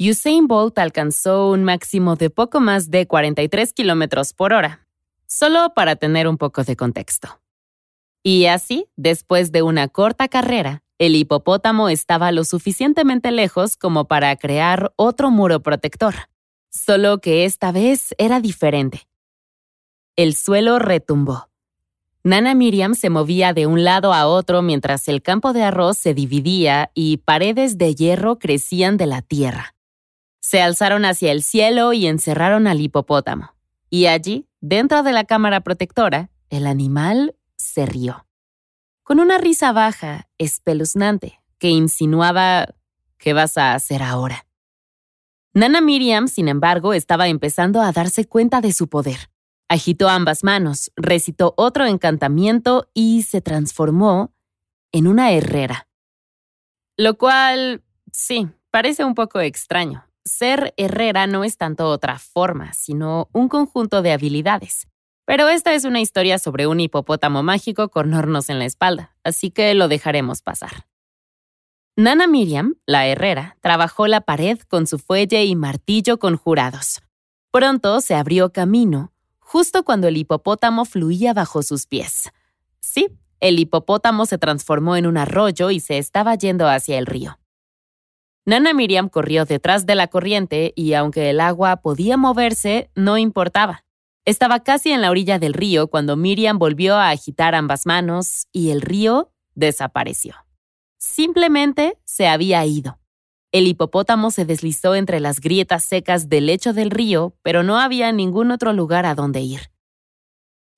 Usain 0.00 0.48
Bolt 0.48 0.76
alcanzó 0.80 1.50
un 1.50 1.62
máximo 1.62 2.16
de 2.16 2.28
poco 2.28 2.58
más 2.58 2.90
de 2.90 3.06
43 3.06 3.72
kilómetros 3.72 4.32
por 4.32 4.52
hora, 4.52 4.88
solo 5.28 5.72
para 5.76 5.94
tener 5.94 6.26
un 6.26 6.36
poco 6.36 6.64
de 6.64 6.74
contexto. 6.74 7.40
Y 8.24 8.46
así, 8.46 8.88
después 8.96 9.52
de 9.52 9.62
una 9.62 9.86
corta 9.86 10.26
carrera, 10.26 10.82
el 10.98 11.14
hipopótamo 11.14 11.88
estaba 11.88 12.32
lo 12.32 12.42
suficientemente 12.42 13.30
lejos 13.30 13.76
como 13.76 14.06
para 14.06 14.34
crear 14.34 14.92
otro 14.96 15.30
muro 15.30 15.60
protector, 15.60 16.14
solo 16.76 17.18
que 17.18 17.44
esta 17.44 17.72
vez 17.72 18.14
era 18.18 18.40
diferente. 18.40 19.08
El 20.16 20.34
suelo 20.34 20.78
retumbó. 20.78 21.48
Nana 22.22 22.54
Miriam 22.54 22.94
se 22.94 23.10
movía 23.10 23.52
de 23.52 23.66
un 23.66 23.84
lado 23.84 24.12
a 24.12 24.26
otro 24.26 24.62
mientras 24.62 25.08
el 25.08 25.22
campo 25.22 25.52
de 25.52 25.62
arroz 25.62 25.96
se 25.96 26.14
dividía 26.14 26.90
y 26.94 27.18
paredes 27.18 27.78
de 27.78 27.94
hierro 27.94 28.38
crecían 28.38 28.96
de 28.96 29.06
la 29.06 29.22
tierra. 29.22 29.74
Se 30.40 30.60
alzaron 30.60 31.04
hacia 31.04 31.32
el 31.32 31.42
cielo 31.42 31.92
y 31.92 32.06
encerraron 32.06 32.66
al 32.66 32.80
hipopótamo. 32.80 33.54
Y 33.90 34.06
allí, 34.06 34.46
dentro 34.60 35.02
de 35.02 35.12
la 35.12 35.24
cámara 35.24 35.60
protectora, 35.60 36.30
el 36.50 36.66
animal 36.66 37.36
se 37.56 37.86
rió. 37.86 38.26
Con 39.02 39.20
una 39.20 39.38
risa 39.38 39.72
baja, 39.72 40.28
espeluznante, 40.38 41.40
que 41.58 41.68
insinuaba 41.68 42.74
¿qué 43.18 43.32
vas 43.32 43.58
a 43.58 43.74
hacer 43.74 44.02
ahora? 44.02 44.45
Nana 45.56 45.80
Miriam, 45.80 46.28
sin 46.28 46.48
embargo, 46.48 46.92
estaba 46.92 47.28
empezando 47.28 47.80
a 47.80 47.90
darse 47.90 48.26
cuenta 48.26 48.60
de 48.60 48.72
su 48.72 48.88
poder. 48.88 49.30
Agitó 49.68 50.08
ambas 50.08 50.44
manos, 50.44 50.92
recitó 50.96 51.54
otro 51.56 51.86
encantamiento 51.86 52.90
y 52.94 53.22
se 53.22 53.40
transformó 53.40 54.34
en 54.92 55.06
una 55.08 55.32
herrera. 55.32 55.88
Lo 56.96 57.16
cual, 57.18 57.82
sí, 58.12 58.48
parece 58.70 59.04
un 59.04 59.14
poco 59.14 59.40
extraño 59.40 60.06
ser 60.26 60.74
herrera 60.76 61.26
no 61.26 61.44
es 61.44 61.56
tanto 61.56 61.88
otra 61.88 62.18
forma, 62.18 62.72
sino 62.74 63.28
un 63.32 63.48
conjunto 63.48 64.02
de 64.02 64.12
habilidades. 64.12 64.88
Pero 65.24 65.48
esta 65.48 65.72
es 65.74 65.84
una 65.84 66.00
historia 66.00 66.38
sobre 66.38 66.66
un 66.66 66.80
hipopótamo 66.80 67.42
mágico 67.42 67.88
con 67.88 68.12
hornos 68.12 68.50
en 68.50 68.58
la 68.58 68.64
espalda, 68.64 69.16
así 69.24 69.50
que 69.50 69.74
lo 69.74 69.88
dejaremos 69.88 70.42
pasar. 70.42 70.86
Nana 71.98 72.26
Miriam, 72.26 72.74
la 72.84 73.06
herrera, 73.06 73.56
trabajó 73.62 74.06
la 74.06 74.20
pared 74.20 74.58
con 74.68 74.86
su 74.86 74.98
fuelle 74.98 75.46
y 75.46 75.56
martillo 75.56 76.18
conjurados. 76.18 77.00
Pronto 77.50 78.02
se 78.02 78.14
abrió 78.14 78.52
camino, 78.52 79.14
justo 79.38 79.82
cuando 79.82 80.06
el 80.06 80.18
hipopótamo 80.18 80.84
fluía 80.84 81.32
bajo 81.32 81.62
sus 81.62 81.86
pies. 81.86 82.30
Sí, 82.80 83.08
el 83.40 83.58
hipopótamo 83.58 84.26
se 84.26 84.36
transformó 84.36 84.96
en 84.96 85.06
un 85.06 85.16
arroyo 85.16 85.70
y 85.70 85.80
se 85.80 85.96
estaba 85.96 86.34
yendo 86.34 86.68
hacia 86.68 86.98
el 86.98 87.06
río. 87.06 87.38
Nana 88.44 88.74
Miriam 88.74 89.08
corrió 89.08 89.46
detrás 89.46 89.86
de 89.86 89.94
la 89.94 90.08
corriente 90.08 90.74
y 90.76 90.92
aunque 90.92 91.30
el 91.30 91.40
agua 91.40 91.76
podía 91.76 92.18
moverse, 92.18 92.90
no 92.94 93.16
importaba. 93.16 93.86
Estaba 94.26 94.62
casi 94.62 94.92
en 94.92 95.00
la 95.00 95.10
orilla 95.10 95.38
del 95.38 95.54
río 95.54 95.88
cuando 95.88 96.14
Miriam 96.14 96.58
volvió 96.58 96.94
a 96.96 97.08
agitar 97.08 97.54
ambas 97.54 97.86
manos 97.86 98.48
y 98.52 98.68
el 98.68 98.82
río 98.82 99.32
desapareció. 99.54 100.45
Simplemente 101.06 101.98
se 102.04 102.26
había 102.26 102.66
ido. 102.66 102.98
El 103.52 103.68
hipopótamo 103.68 104.30
se 104.32 104.44
deslizó 104.44 104.96
entre 104.96 105.20
las 105.20 105.40
grietas 105.40 105.84
secas 105.84 106.28
del 106.28 106.46
lecho 106.46 106.72
del 106.74 106.90
río, 106.90 107.34
pero 107.42 107.62
no 107.62 107.78
había 107.78 108.10
ningún 108.12 108.50
otro 108.50 108.72
lugar 108.72 109.06
a 109.06 109.14
donde 109.14 109.40
ir. 109.40 109.70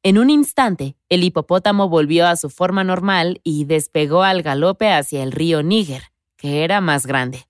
En 0.02 0.18
un 0.18 0.28
instante, 0.30 0.96
el 1.08 1.24
hipopótamo 1.24 1.88
volvió 1.88 2.26
a 2.26 2.36
su 2.36 2.50
forma 2.50 2.84
normal 2.84 3.40
y 3.42 3.64
despegó 3.64 4.22
al 4.22 4.42
galope 4.42 4.92
hacia 4.92 5.22
el 5.22 5.32
río 5.32 5.62
Níger, 5.62 6.12
que 6.36 6.62
era 6.62 6.80
más 6.80 7.06
grande. 7.06 7.48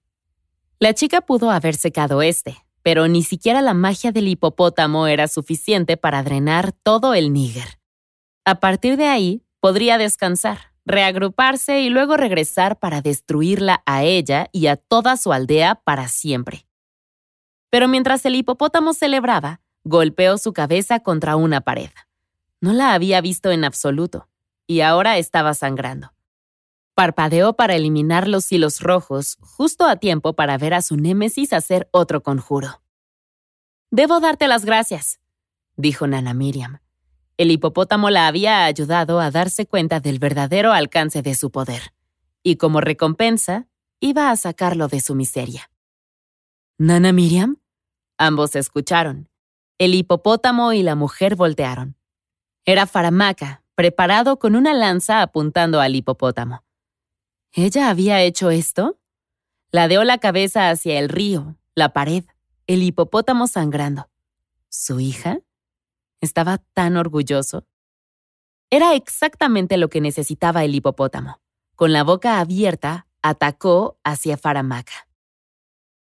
La 0.79 0.95
chica 0.95 1.21
pudo 1.21 1.51
haber 1.51 1.75
secado 1.75 2.23
este, 2.23 2.65
pero 2.83 3.07
ni 3.09 3.23
siquiera 3.23 3.61
la 3.61 3.75
magia 3.75 4.13
del 4.13 4.29
hipopótamo 4.29 5.09
era 5.09 5.29
suficiente 5.29 5.97
para 5.97 6.23
drenar 6.23 6.73
todo 6.73 7.13
el 7.13 7.33
Níger. 7.33 7.81
A 8.47 8.61
partir 8.61 8.97
de 8.97 9.09
ahí, 9.09 9.43
podría 9.61 9.99
descansar, 9.99 10.73
reagruparse 10.89 11.83
y 11.83 11.91
luego 11.91 12.17
regresar 12.17 12.79
para 12.79 13.03
destruirla 13.03 13.83
a 13.85 14.03
ella 14.03 14.49
y 14.53 14.67
a 14.69 14.77
toda 14.77 15.17
su 15.17 15.33
aldea 15.33 15.77
para 15.77 16.09
siempre. 16.09 16.67
Pero 17.71 17.89
mientras 17.89 18.25
el 18.25 18.35
hipopótamo 18.35 18.95
celebraba, 18.95 19.61
golpeó 19.85 20.39
su 20.39 20.55
cabeza 20.55 21.01
contra 21.01 21.37
una 21.37 21.61
pared. 21.61 21.91
No 22.61 22.73
la 22.73 22.95
había 22.95 23.21
visto 23.21 23.51
en 23.51 23.65
absoluto, 23.65 24.29
y 24.67 24.81
ahora 24.81 25.19
estaba 25.19 25.53
sangrando. 25.53 26.15
Parpadeó 26.95 27.55
para 27.55 27.77
eliminar 27.77 28.27
los 28.27 28.51
hilos 28.51 28.81
rojos, 28.81 29.37
justo 29.41 29.87
a 29.87 29.97
tiempo 29.97 30.33
para 30.33 30.57
ver 30.57 30.73
a 30.73 30.83
su 30.83 30.97
némesis 30.97 31.53
hacer 31.53 31.89
otro 31.93 32.23
conjuro. 32.23 32.83
Debo 33.91 34.21
darte 34.21 34.49
las 34.49 34.65
gracias, 34.65 35.21
dijo 35.77 36.07
Nana 36.07 36.35
Miriam. 36.35 36.81
El 37.39 37.53
hipopótamo 37.53 38.11
la 38.11 38.27
había 38.27 38.65
ayudado 38.65 39.21
a 39.21 39.31
darse 39.31 39.65
cuenta 39.65 40.01
del 40.01 40.19
verdadero 40.19 40.73
alcance 40.73 41.23
de 41.23 41.37
su 41.37 41.53
poder, 41.53 41.95
y 42.43 42.57
como 42.57 42.81
recompensa, 42.81 43.69
iba 44.01 44.31
a 44.31 44.37
sacarlo 44.37 44.89
de 44.89 45.01
su 45.01 45.15
miseria. 45.15 45.71
¿Nana 46.79 47.13
Miriam? 47.13 47.59
Ambos 48.19 48.57
escucharon. 48.57 49.29
El 49.79 49.95
hipopótamo 49.95 50.73
y 50.73 50.83
la 50.83 50.97
mujer 50.97 51.37
voltearon. 51.37 51.97
Era 52.65 52.87
Faramaca, 52.87 53.63
preparado 53.77 54.41
con 54.41 54.57
una 54.57 54.75
lanza 54.75 55.23
apuntando 55.23 55.81
al 55.81 55.95
hipopótamo. 55.95 56.65
¿Ella 57.53 57.89
había 57.89 58.21
hecho 58.21 58.51
esto? 58.51 58.99
Ladeó 59.71 60.03
la 60.03 60.19
cabeza 60.19 60.71
hacia 60.71 60.99
el 60.99 61.09
río, 61.09 61.57
la 61.77 61.93
pared, 61.93 62.25
el 62.67 62.83
hipopótamo 62.83 63.47
sangrando. 63.47 64.11
¿Su 64.69 64.99
hija? 64.99 65.39
Estaba 66.21 66.59
tan 66.75 66.97
orgulloso. 66.97 67.67
Era 68.71 68.95
exactamente 68.95 69.77
lo 69.77 69.89
que 69.89 70.01
necesitaba 70.01 70.65
el 70.65 70.75
hipopótamo. 70.75 71.41
Con 71.75 71.93
la 71.93 72.03
boca 72.05 72.41
abierta, 72.41 73.07
atacó 73.23 73.99
hacia 74.05 74.37
Faramaca. 74.37 75.09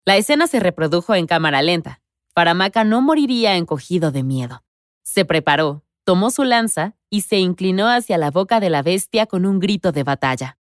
La 0.04 0.16
escena 0.16 0.46
se 0.46 0.60
reprodujo 0.60 1.14
en 1.14 1.26
cámara 1.26 1.62
lenta. 1.62 2.00
Faramaca 2.34 2.84
no 2.84 3.00
moriría 3.02 3.56
encogido 3.56 4.10
de 4.10 4.22
miedo. 4.22 4.64
Se 5.02 5.24
preparó, 5.24 5.84
tomó 6.04 6.30
su 6.30 6.44
lanza 6.44 6.96
y 7.08 7.22
se 7.22 7.38
inclinó 7.38 7.88
hacia 7.88 8.18
la 8.18 8.30
boca 8.30 8.60
de 8.60 8.70
la 8.70 8.82
bestia 8.82 9.26
con 9.26 9.46
un 9.46 9.58
grito 9.60 9.92
de 9.92 10.02
batalla. 10.02 10.58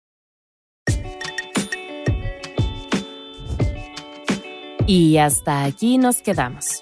Y 4.85 5.17
hasta 5.17 5.63
aquí 5.63 5.97
nos 5.97 6.21
quedamos. 6.21 6.81